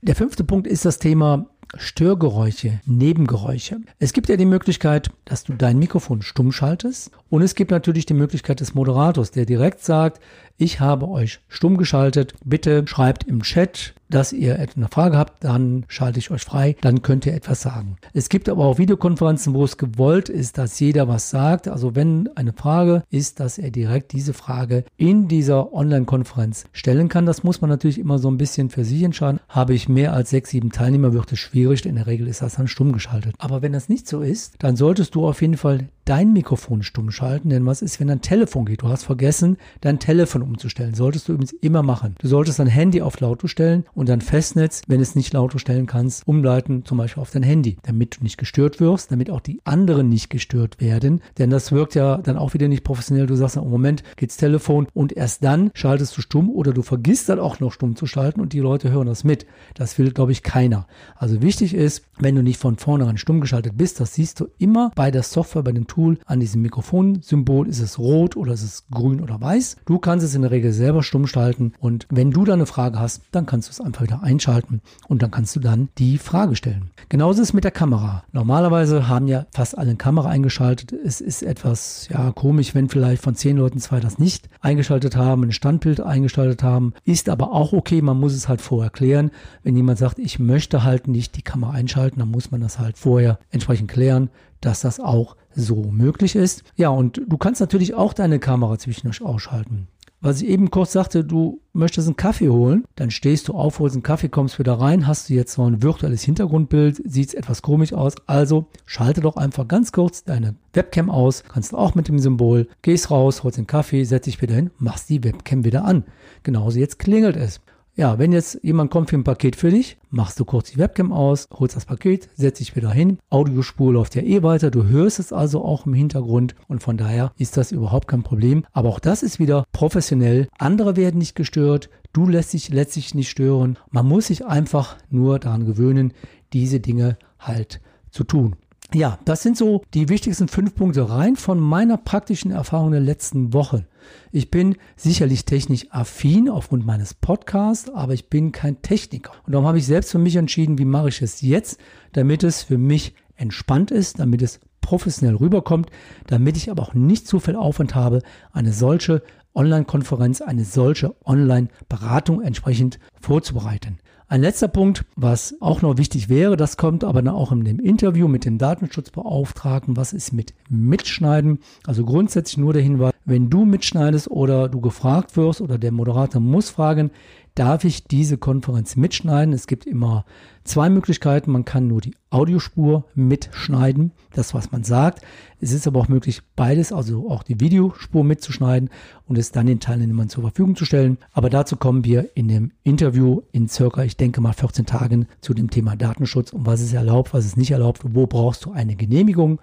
Der 0.04 0.16
fünfte 0.16 0.42
Punkt 0.42 0.66
ist 0.66 0.84
das 0.84 0.98
Thema 0.98 1.46
Störgeräusche, 1.76 2.80
Nebengeräusche. 2.86 3.76
Es 4.00 4.12
gibt 4.12 4.28
ja 4.28 4.36
die 4.36 4.46
Möglichkeit, 4.46 5.10
dass 5.26 5.44
du 5.44 5.52
dein 5.52 5.78
Mikrofon 5.78 6.22
stumm 6.22 6.50
schaltest 6.50 7.12
und 7.30 7.40
es 7.40 7.54
gibt 7.54 7.70
natürlich 7.70 8.04
die 8.04 8.14
Möglichkeit 8.14 8.58
des 8.58 8.74
Moderators, 8.74 9.30
der 9.30 9.46
direkt 9.46 9.80
sagt, 9.84 10.20
ich 10.56 10.80
habe 10.80 11.08
euch 11.08 11.38
stumm 11.46 11.76
geschaltet, 11.76 12.34
bitte 12.44 12.84
schreibt 12.88 13.28
im 13.28 13.44
Chat 13.44 13.94
dass 14.12 14.32
ihr 14.32 14.58
eine 14.58 14.88
Frage 14.88 15.16
habt, 15.16 15.42
dann 15.44 15.84
schalte 15.88 16.18
ich 16.18 16.30
euch 16.30 16.42
frei, 16.42 16.76
dann 16.80 17.02
könnt 17.02 17.26
ihr 17.26 17.34
etwas 17.34 17.62
sagen. 17.62 17.96
Es 18.12 18.28
gibt 18.28 18.48
aber 18.48 18.64
auch 18.64 18.78
Videokonferenzen, 18.78 19.54
wo 19.54 19.64
es 19.64 19.76
gewollt 19.76 20.28
ist, 20.28 20.58
dass 20.58 20.78
jeder 20.80 21.08
was 21.08 21.30
sagt. 21.30 21.68
Also 21.68 21.94
wenn 21.94 22.28
eine 22.34 22.52
Frage 22.52 23.02
ist, 23.10 23.40
dass 23.40 23.58
er 23.58 23.70
direkt 23.70 24.12
diese 24.12 24.34
Frage 24.34 24.84
in 24.96 25.28
dieser 25.28 25.72
Online-Konferenz 25.72 26.64
stellen 26.72 27.08
kann. 27.08 27.26
Das 27.26 27.42
muss 27.42 27.60
man 27.60 27.70
natürlich 27.70 27.98
immer 27.98 28.18
so 28.18 28.30
ein 28.30 28.38
bisschen 28.38 28.70
für 28.70 28.84
sich 28.84 29.02
entscheiden. 29.02 29.40
Habe 29.48 29.74
ich 29.74 29.88
mehr 29.88 30.12
als 30.12 30.30
sechs, 30.30 30.50
sieben 30.50 30.70
Teilnehmer, 30.70 31.12
wird 31.12 31.32
es 31.32 31.38
schwierig. 31.38 31.86
In 31.86 31.96
der 31.96 32.06
Regel 32.06 32.28
ist 32.28 32.42
das 32.42 32.56
dann 32.56 32.68
stumm 32.68 32.92
geschaltet. 32.92 33.34
Aber 33.38 33.62
wenn 33.62 33.72
das 33.72 33.88
nicht 33.88 34.06
so 34.06 34.20
ist, 34.20 34.54
dann 34.58 34.76
solltest 34.76 35.14
du 35.14 35.26
auf 35.26 35.40
jeden 35.40 35.56
Fall 35.56 35.88
dein 36.04 36.32
Mikrofon 36.32 36.82
stumm 36.82 37.10
schalten, 37.10 37.50
denn 37.50 37.66
was 37.66 37.82
ist, 37.82 38.00
wenn 38.00 38.08
dein 38.08 38.20
Telefon 38.20 38.64
geht? 38.64 38.82
Du 38.82 38.88
hast 38.88 39.04
vergessen, 39.04 39.56
dein 39.80 39.98
Telefon 39.98 40.42
umzustellen. 40.42 40.94
Solltest 40.94 41.28
du 41.28 41.32
übrigens 41.32 41.52
immer 41.52 41.82
machen. 41.82 42.16
Du 42.18 42.28
solltest 42.28 42.58
dein 42.58 42.66
Handy 42.66 43.02
auf 43.02 43.20
Lauto 43.20 43.46
stellen 43.46 43.84
und 43.94 44.08
dein 44.08 44.20
Festnetz, 44.20 44.82
wenn 44.88 45.00
es 45.00 45.14
nicht 45.14 45.32
Lauto 45.32 45.58
stellen 45.58 45.86
kannst, 45.86 46.26
umleiten, 46.26 46.84
zum 46.84 46.98
Beispiel 46.98 47.20
auf 47.20 47.30
dein 47.30 47.42
Handy, 47.42 47.76
damit 47.82 48.18
du 48.18 48.22
nicht 48.22 48.38
gestört 48.38 48.80
wirst, 48.80 49.12
damit 49.12 49.30
auch 49.30 49.40
die 49.40 49.60
anderen 49.64 50.08
nicht 50.08 50.30
gestört 50.30 50.80
werden, 50.80 51.22
denn 51.38 51.50
das 51.50 51.72
wirkt 51.72 51.94
ja 51.94 52.18
dann 52.18 52.36
auch 52.36 52.54
wieder 52.54 52.68
nicht 52.68 52.84
professionell. 52.84 53.26
Du 53.26 53.36
sagst, 53.36 53.56
im 53.56 53.68
Moment 53.68 54.02
geht's 54.16 54.36
Telefon 54.36 54.88
und 54.94 55.12
erst 55.12 55.44
dann 55.44 55.70
schaltest 55.74 56.16
du 56.16 56.20
stumm 56.22 56.50
oder 56.50 56.72
du 56.72 56.82
vergisst 56.82 57.28
dann 57.28 57.38
auch 57.38 57.60
noch 57.60 57.72
stumm 57.72 57.96
zu 57.96 58.06
schalten 58.06 58.40
und 58.40 58.52
die 58.52 58.60
Leute 58.60 58.90
hören 58.90 59.06
das 59.06 59.24
mit. 59.24 59.46
Das 59.74 59.98
will, 59.98 60.12
glaube 60.12 60.32
ich, 60.32 60.42
keiner. 60.42 60.86
Also 61.16 61.42
wichtig 61.42 61.74
ist, 61.74 62.04
wenn 62.18 62.34
du 62.34 62.42
nicht 62.42 62.58
von 62.58 62.76
vornherein 62.76 63.18
stumm 63.18 63.40
geschaltet 63.40 63.76
bist, 63.76 64.00
das 64.00 64.14
siehst 64.14 64.40
du 64.40 64.48
immer 64.58 64.90
bei 64.94 65.10
der 65.10 65.22
Software, 65.22 65.62
bei 65.62 65.72
dem 65.72 65.86
Tool 65.92 66.18
an 66.24 66.40
diesem 66.40 66.62
Mikrofonsymbol. 66.62 67.68
Ist 67.68 67.80
es 67.80 67.98
rot 67.98 68.34
oder 68.36 68.54
ist 68.54 68.62
es 68.62 68.84
grün 68.90 69.20
oder 69.20 69.38
weiß? 69.40 69.76
Du 69.84 69.98
kannst 69.98 70.24
es 70.24 70.34
in 70.34 70.40
der 70.40 70.50
Regel 70.50 70.72
selber 70.72 71.02
stumm 71.02 71.26
schalten 71.26 71.74
und 71.80 72.06
wenn 72.10 72.30
du 72.30 72.46
da 72.46 72.54
eine 72.54 72.64
Frage 72.64 72.98
hast, 72.98 73.22
dann 73.30 73.44
kannst 73.44 73.68
du 73.68 73.72
es 73.72 73.80
einfach 73.80 74.02
wieder 74.02 74.22
einschalten 74.22 74.80
und 75.08 75.22
dann 75.22 75.30
kannst 75.30 75.54
du 75.54 75.60
dann 75.60 75.90
die 75.98 76.16
Frage 76.16 76.56
stellen. 76.56 76.90
Genauso 77.10 77.42
ist 77.42 77.48
es 77.48 77.52
mit 77.52 77.64
der 77.64 77.72
Kamera. 77.72 78.24
Normalerweise 78.32 79.06
haben 79.06 79.28
ja 79.28 79.44
fast 79.52 79.76
alle 79.76 79.90
eine 79.90 79.96
Kamera 79.96 80.30
eingeschaltet. 80.30 80.92
Es 80.92 81.20
ist 81.20 81.42
etwas 81.42 82.08
ja 82.08 82.32
komisch, 82.32 82.74
wenn 82.74 82.88
vielleicht 82.88 83.22
von 83.22 83.34
zehn 83.34 83.58
Leuten 83.58 83.78
zwei 83.78 84.00
das 84.00 84.18
nicht 84.18 84.48
eingeschaltet 84.60 85.14
haben, 85.16 85.44
ein 85.44 85.52
Standbild 85.52 86.00
eingeschaltet 86.00 86.62
haben. 86.62 86.94
Ist 87.04 87.28
aber 87.28 87.52
auch 87.52 87.74
okay. 87.74 88.00
Man 88.00 88.18
muss 88.18 88.32
es 88.32 88.48
halt 88.48 88.62
vorher 88.62 88.90
klären. 88.90 89.30
Wenn 89.62 89.76
jemand 89.76 89.98
sagt, 89.98 90.18
ich 90.18 90.38
möchte 90.38 90.84
halt 90.84 91.06
nicht 91.06 91.36
die 91.36 91.42
Kamera 91.42 91.72
einschalten, 91.72 92.20
dann 92.20 92.30
muss 92.30 92.50
man 92.50 92.62
das 92.62 92.78
halt 92.78 92.96
vorher 92.96 93.38
entsprechend 93.50 93.90
klären 93.90 94.30
dass 94.62 94.80
das 94.80 95.00
auch 95.00 95.36
so 95.54 95.90
möglich 95.90 96.36
ist. 96.36 96.64
Ja, 96.76 96.88
und 96.88 97.20
du 97.26 97.36
kannst 97.38 97.60
natürlich 97.60 97.94
auch 97.94 98.12
deine 98.12 98.38
Kamera 98.38 98.78
zwischendurch 98.78 99.22
ausschalten. 99.22 99.88
Was 100.24 100.40
ich 100.40 100.48
eben 100.48 100.70
kurz 100.70 100.92
sagte, 100.92 101.24
du 101.24 101.60
möchtest 101.72 102.06
einen 102.06 102.16
Kaffee 102.16 102.48
holen, 102.48 102.84
dann 102.94 103.10
stehst 103.10 103.48
du 103.48 103.54
auf, 103.54 103.80
holst 103.80 103.96
einen 103.96 104.04
Kaffee, 104.04 104.28
kommst 104.28 104.56
wieder 104.60 104.74
rein, 104.74 105.08
hast 105.08 105.28
du 105.28 105.34
jetzt 105.34 105.54
so 105.54 105.64
ein 105.64 105.82
virtuelles 105.82 106.22
Hintergrundbild, 106.22 107.02
sieht 107.04 107.34
etwas 107.34 107.60
komisch 107.60 107.92
aus, 107.92 108.14
also 108.28 108.66
schalte 108.86 109.20
doch 109.20 109.36
einfach 109.36 109.66
ganz 109.66 109.90
kurz 109.90 110.22
deine 110.22 110.54
Webcam 110.74 111.10
aus, 111.10 111.42
kannst 111.42 111.72
du 111.72 111.76
auch 111.76 111.96
mit 111.96 112.06
dem 112.06 112.20
Symbol, 112.20 112.68
gehst 112.82 113.10
raus, 113.10 113.42
holst 113.42 113.58
den 113.58 113.66
Kaffee, 113.66 114.04
setz 114.04 114.26
dich 114.26 114.40
wieder 114.40 114.54
hin, 114.54 114.70
machst 114.78 115.10
die 115.10 115.24
Webcam 115.24 115.64
wieder 115.64 115.84
an. 115.84 116.04
Genauso 116.44 116.78
jetzt 116.78 117.00
klingelt 117.00 117.34
es. 117.34 117.60
Ja, 117.94 118.18
wenn 118.18 118.32
jetzt 118.32 118.58
jemand 118.62 118.90
kommt 118.90 119.10
für 119.10 119.16
ein 119.16 119.24
Paket 119.24 119.54
für 119.54 119.70
dich, 119.70 119.98
machst 120.08 120.40
du 120.40 120.46
kurz 120.46 120.70
die 120.70 120.78
Webcam 120.78 121.12
aus, 121.12 121.46
holst 121.52 121.76
das 121.76 121.84
Paket, 121.84 122.30
setzt 122.34 122.60
dich 122.60 122.74
wieder 122.74 122.90
hin. 122.90 123.18
Audiospur 123.28 123.92
läuft 123.92 124.14
ja 124.14 124.22
eh 124.22 124.42
weiter, 124.42 124.70
du 124.70 124.84
hörst 124.84 125.18
es 125.18 125.30
also 125.30 125.62
auch 125.62 125.84
im 125.84 125.92
Hintergrund 125.92 126.54
und 126.68 126.82
von 126.82 126.96
daher 126.96 127.32
ist 127.36 127.58
das 127.58 127.70
überhaupt 127.70 128.08
kein 128.08 128.22
Problem. 128.22 128.64
Aber 128.72 128.88
auch 128.88 128.98
das 128.98 129.22
ist 129.22 129.38
wieder 129.38 129.66
professionell. 129.72 130.48
Andere 130.58 130.96
werden 130.96 131.18
nicht 131.18 131.34
gestört, 131.34 131.90
du 132.14 132.26
lässt 132.26 132.54
dich 132.54 132.70
letztlich 132.70 133.14
nicht 133.14 133.28
stören. 133.28 133.78
Man 133.90 134.08
muss 134.08 134.28
sich 134.28 134.46
einfach 134.46 134.96
nur 135.10 135.38
daran 135.38 135.66
gewöhnen, 135.66 136.14
diese 136.54 136.80
Dinge 136.80 137.18
halt 137.38 137.82
zu 138.10 138.24
tun. 138.24 138.56
Ja, 138.94 139.18
das 139.26 139.42
sind 139.42 139.58
so 139.58 139.82
die 139.92 140.08
wichtigsten 140.08 140.48
fünf 140.48 140.74
Punkte 140.74 141.10
rein 141.10 141.36
von 141.36 141.60
meiner 141.60 141.98
praktischen 141.98 142.52
Erfahrung 142.52 142.92
der 142.92 143.00
letzten 143.00 143.52
Woche. 143.52 143.86
Ich 144.30 144.50
bin 144.50 144.76
sicherlich 144.96 145.44
technisch 145.44 145.86
affin 145.90 146.48
aufgrund 146.48 146.86
meines 146.86 147.14
Podcasts, 147.14 147.90
aber 147.90 148.14
ich 148.14 148.28
bin 148.28 148.52
kein 148.52 148.82
Techniker. 148.82 149.32
Und 149.46 149.52
darum 149.52 149.66
habe 149.66 149.78
ich 149.78 149.86
selbst 149.86 150.10
für 150.10 150.18
mich 150.18 150.36
entschieden, 150.36 150.78
wie 150.78 150.84
mache 150.84 151.08
ich 151.08 151.22
es 151.22 151.40
jetzt, 151.40 151.78
damit 152.12 152.42
es 152.44 152.62
für 152.62 152.78
mich 152.78 153.14
entspannt 153.36 153.90
ist, 153.90 154.18
damit 154.18 154.42
es 154.42 154.60
professionell 154.80 155.36
rüberkommt, 155.36 155.90
damit 156.26 156.56
ich 156.56 156.70
aber 156.70 156.82
auch 156.82 156.94
nicht 156.94 157.26
zu 157.26 157.40
viel 157.40 157.56
Aufwand 157.56 157.94
habe, 157.94 158.22
eine 158.52 158.72
solche 158.72 159.22
Online-Konferenz, 159.54 160.40
eine 160.40 160.64
solche 160.64 161.14
Online-Beratung 161.24 162.42
entsprechend 162.42 162.98
vorzubereiten. 163.20 163.98
Ein 164.28 164.40
letzter 164.40 164.68
Punkt, 164.68 165.04
was 165.14 165.56
auch 165.60 165.82
noch 165.82 165.98
wichtig 165.98 166.30
wäre, 166.30 166.56
das 166.56 166.78
kommt 166.78 167.04
aber 167.04 167.20
dann 167.20 167.34
auch 167.34 167.52
in 167.52 167.64
dem 167.64 167.78
Interview 167.78 168.28
mit 168.28 168.46
dem 168.46 168.56
Datenschutzbeauftragten, 168.56 169.94
was 169.94 170.14
ist 170.14 170.32
mit 170.32 170.54
Mitschneiden? 170.70 171.58
Also 171.86 172.06
grundsätzlich 172.06 172.56
nur 172.56 172.72
der 172.72 172.80
Hinweis, 172.80 173.11
wenn 173.24 173.50
du 173.50 173.64
mitschneidest 173.64 174.30
oder 174.30 174.68
du 174.68 174.80
gefragt 174.80 175.36
wirst 175.36 175.60
oder 175.60 175.78
der 175.78 175.92
Moderator 175.92 176.40
muss 176.40 176.70
fragen, 176.70 177.10
darf 177.54 177.84
ich 177.84 178.04
diese 178.04 178.38
Konferenz 178.38 178.96
mitschneiden. 178.96 179.52
Es 179.52 179.66
gibt 179.66 179.86
immer 179.86 180.24
zwei 180.64 180.88
Möglichkeiten. 180.88 181.52
Man 181.52 181.64
kann 181.64 181.86
nur 181.86 182.00
die 182.00 182.14
Audiospur 182.30 183.04
mitschneiden, 183.14 184.12
das 184.32 184.54
was 184.54 184.72
man 184.72 184.84
sagt. 184.84 185.20
Es 185.60 185.72
ist 185.72 185.86
aber 185.86 186.00
auch 186.00 186.08
möglich, 186.08 186.40
beides, 186.56 186.92
also 186.92 187.28
auch 187.30 187.42
die 187.42 187.60
Videospur 187.60 188.24
mitzuschneiden 188.24 188.88
und 189.26 189.36
es 189.36 189.52
dann 189.52 189.66
den 189.66 189.80
Teilnehmern 189.80 190.30
zur 190.30 190.44
Verfügung 190.44 190.76
zu 190.76 190.86
stellen. 190.86 191.18
Aber 191.32 191.50
dazu 191.50 191.76
kommen 191.76 192.04
wir 192.04 192.30
in 192.34 192.48
dem 192.48 192.72
Interview 192.84 193.42
in 193.52 193.68
circa, 193.68 194.02
ich 194.02 194.16
denke 194.16 194.40
mal 194.40 194.54
14 194.54 194.86
Tagen 194.86 195.26
zu 195.42 195.52
dem 195.52 195.68
Thema 195.68 195.94
Datenschutz 195.94 196.52
und 196.52 196.64
was 196.64 196.80
ist 196.80 196.94
erlaubt, 196.94 197.34
was 197.34 197.44
ist 197.44 197.58
nicht 197.58 197.70
erlaubt, 197.70 198.00
wo 198.02 198.26
brauchst 198.26 198.64
du 198.64 198.72
eine 198.72 198.96
Genehmigung 198.96 199.60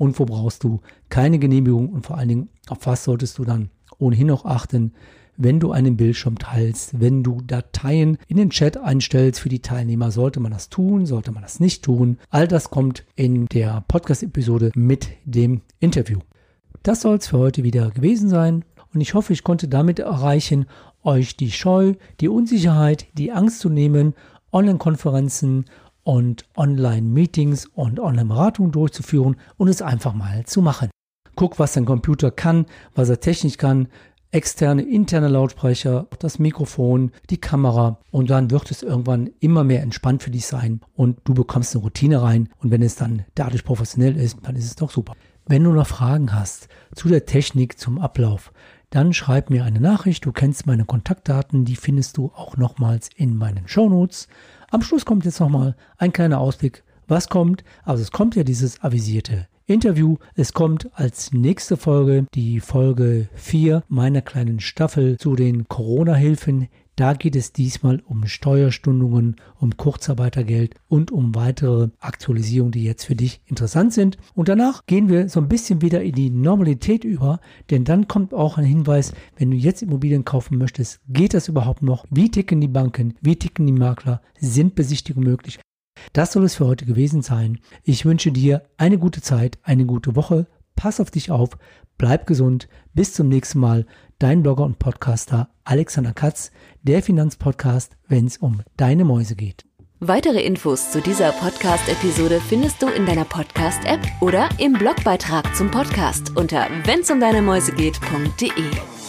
und 0.00 0.18
wo 0.18 0.24
brauchst 0.24 0.64
du 0.64 0.80
keine 1.10 1.38
Genehmigung 1.38 1.90
und 1.90 2.06
vor 2.06 2.16
allen 2.16 2.30
Dingen, 2.30 2.48
auf 2.70 2.86
was 2.86 3.04
solltest 3.04 3.36
du 3.36 3.44
dann 3.44 3.68
ohnehin 3.98 4.28
noch 4.28 4.46
achten, 4.46 4.94
wenn 5.36 5.60
du 5.60 5.72
einen 5.72 5.98
Bildschirm 5.98 6.38
teilst, 6.38 7.00
wenn 7.00 7.22
du 7.22 7.42
Dateien 7.42 8.16
in 8.26 8.38
den 8.38 8.48
Chat 8.48 8.78
einstellst 8.78 9.40
für 9.40 9.50
die 9.50 9.60
Teilnehmer, 9.60 10.10
sollte 10.10 10.40
man 10.40 10.52
das 10.52 10.70
tun, 10.70 11.04
sollte 11.04 11.32
man 11.32 11.42
das 11.42 11.60
nicht 11.60 11.84
tun. 11.84 12.16
All 12.30 12.48
das 12.48 12.70
kommt 12.70 13.04
in 13.14 13.44
der 13.46 13.84
Podcast-Episode 13.88 14.72
mit 14.74 15.08
dem 15.26 15.60
Interview. 15.80 16.20
Das 16.82 17.02
soll 17.02 17.16
es 17.16 17.28
für 17.28 17.38
heute 17.38 17.62
wieder 17.62 17.90
gewesen 17.90 18.30
sein 18.30 18.64
und 18.94 19.02
ich 19.02 19.12
hoffe, 19.12 19.34
ich 19.34 19.44
konnte 19.44 19.68
damit 19.68 19.98
erreichen, 19.98 20.64
euch 21.02 21.36
die 21.36 21.50
Scheu, 21.50 21.92
die 22.20 22.28
Unsicherheit, 22.28 23.06
die 23.18 23.32
Angst 23.32 23.60
zu 23.60 23.68
nehmen, 23.68 24.14
Online-Konferenzen 24.50 25.66
und 26.10 26.44
Online-Meetings 26.56 27.66
und 27.66 28.00
Online-Beratungen 28.00 28.72
durchzuführen 28.72 29.36
und 29.58 29.68
es 29.68 29.80
einfach 29.80 30.12
mal 30.12 30.44
zu 30.44 30.60
machen. 30.60 30.90
Guck, 31.36 31.60
was 31.60 31.74
dein 31.74 31.84
Computer 31.84 32.32
kann, 32.32 32.66
was 32.96 33.10
er 33.10 33.20
technisch 33.20 33.58
kann, 33.58 33.86
externe, 34.32 34.82
interne 34.82 35.28
Lautsprecher, 35.28 36.08
das 36.18 36.40
Mikrofon, 36.40 37.12
die 37.30 37.40
Kamera 37.40 38.00
und 38.10 38.28
dann 38.28 38.50
wird 38.50 38.72
es 38.72 38.82
irgendwann 38.82 39.30
immer 39.38 39.62
mehr 39.62 39.82
entspannt 39.82 40.24
für 40.24 40.32
dich 40.32 40.46
sein 40.46 40.80
und 40.96 41.20
du 41.22 41.32
bekommst 41.32 41.76
eine 41.76 41.84
Routine 41.84 42.20
rein 42.20 42.48
und 42.58 42.72
wenn 42.72 42.82
es 42.82 42.96
dann 42.96 43.24
dadurch 43.36 43.62
professionell 43.62 44.16
ist, 44.16 44.38
dann 44.42 44.56
ist 44.56 44.64
es 44.64 44.74
doch 44.74 44.90
super. 44.90 45.14
Wenn 45.46 45.62
du 45.62 45.70
noch 45.70 45.86
Fragen 45.86 46.34
hast 46.34 46.66
zu 46.92 47.06
der 47.06 47.24
Technik, 47.24 47.78
zum 47.78 48.00
Ablauf, 48.00 48.52
dann 48.90 49.12
schreib 49.12 49.50
mir 49.50 49.64
eine 49.64 49.80
Nachricht. 49.80 50.26
Du 50.26 50.32
kennst 50.32 50.66
meine 50.66 50.84
Kontaktdaten, 50.84 51.64
die 51.64 51.76
findest 51.76 52.16
du 52.16 52.32
auch 52.34 52.56
nochmals 52.56 53.08
in 53.14 53.36
meinen 53.36 53.68
Shownotes. 53.68 54.26
Am 54.72 54.82
Schluss 54.82 55.04
kommt 55.04 55.24
jetzt 55.24 55.40
nochmal 55.40 55.74
ein 55.98 56.12
kleiner 56.12 56.38
Ausblick, 56.38 56.84
was 57.08 57.28
kommt. 57.28 57.64
Also 57.82 58.04
es 58.04 58.12
kommt 58.12 58.36
ja 58.36 58.44
dieses 58.44 58.80
avisierte 58.84 59.48
Interview. 59.66 60.16
Es 60.36 60.52
kommt 60.52 60.88
als 60.92 61.32
nächste 61.32 61.76
Folge 61.76 62.26
die 62.34 62.60
Folge 62.60 63.28
4 63.34 63.82
meiner 63.88 64.22
kleinen 64.22 64.60
Staffel 64.60 65.18
zu 65.18 65.34
den 65.34 65.66
Corona-Hilfen. 65.66 66.68
Da 67.00 67.14
geht 67.14 67.34
es 67.34 67.54
diesmal 67.54 68.02
um 68.04 68.26
Steuerstundungen, 68.26 69.36
um 69.58 69.74
Kurzarbeitergeld 69.78 70.74
und 70.86 71.10
um 71.10 71.34
weitere 71.34 71.88
Aktualisierungen, 71.98 72.72
die 72.72 72.84
jetzt 72.84 73.06
für 73.06 73.16
dich 73.16 73.40
interessant 73.46 73.94
sind. 73.94 74.18
Und 74.34 74.50
danach 74.50 74.84
gehen 74.84 75.08
wir 75.08 75.30
so 75.30 75.40
ein 75.40 75.48
bisschen 75.48 75.80
wieder 75.80 76.02
in 76.02 76.12
die 76.12 76.28
Normalität 76.28 77.04
über, 77.04 77.40
denn 77.70 77.84
dann 77.84 78.06
kommt 78.06 78.34
auch 78.34 78.58
ein 78.58 78.66
Hinweis, 78.66 79.14
wenn 79.38 79.50
du 79.50 79.56
jetzt 79.56 79.80
Immobilien 79.80 80.26
kaufen 80.26 80.58
möchtest, 80.58 81.00
geht 81.08 81.32
das 81.32 81.48
überhaupt 81.48 81.82
noch? 81.82 82.04
Wie 82.10 82.30
ticken 82.30 82.60
die 82.60 82.68
Banken? 82.68 83.14
Wie 83.22 83.36
ticken 83.36 83.66
die 83.66 83.72
Makler? 83.72 84.20
Sind 84.38 84.74
Besichtigungen 84.74 85.30
möglich? 85.30 85.58
Das 86.12 86.32
soll 86.32 86.44
es 86.44 86.56
für 86.56 86.66
heute 86.66 86.84
gewesen 86.84 87.22
sein. 87.22 87.60
Ich 87.82 88.04
wünsche 88.04 88.30
dir 88.30 88.64
eine 88.76 88.98
gute 88.98 89.22
Zeit, 89.22 89.58
eine 89.62 89.86
gute 89.86 90.16
Woche. 90.16 90.46
Pass 90.76 91.00
auf 91.00 91.10
dich 91.10 91.30
auf, 91.30 91.56
bleib 92.00 92.26
gesund. 92.26 92.68
Bis 92.94 93.12
zum 93.12 93.28
nächsten 93.28 93.60
Mal. 93.60 93.86
Dein 94.18 94.42
Blogger 94.42 94.64
und 94.64 94.78
Podcaster 94.78 95.50
Alexander 95.64 96.12
Katz, 96.12 96.50
der 96.82 97.02
Finanzpodcast, 97.02 97.96
wenn 98.08 98.26
es 98.26 98.38
um 98.38 98.62
deine 98.76 99.04
Mäuse 99.04 99.36
geht. 99.36 99.64
Weitere 100.00 100.40
Infos 100.40 100.92
zu 100.92 101.02
dieser 101.02 101.30
Podcast-Episode 101.32 102.40
findest 102.40 102.82
du 102.82 102.88
in 102.88 103.04
deiner 103.04 103.26
Podcast-App 103.26 104.00
oder 104.22 104.48
im 104.58 104.72
Blogbeitrag 104.72 105.54
zum 105.54 105.70
Podcast 105.70 106.36
unter 106.36 106.66
wennsumdeinemäusegeht.de. 106.86 108.99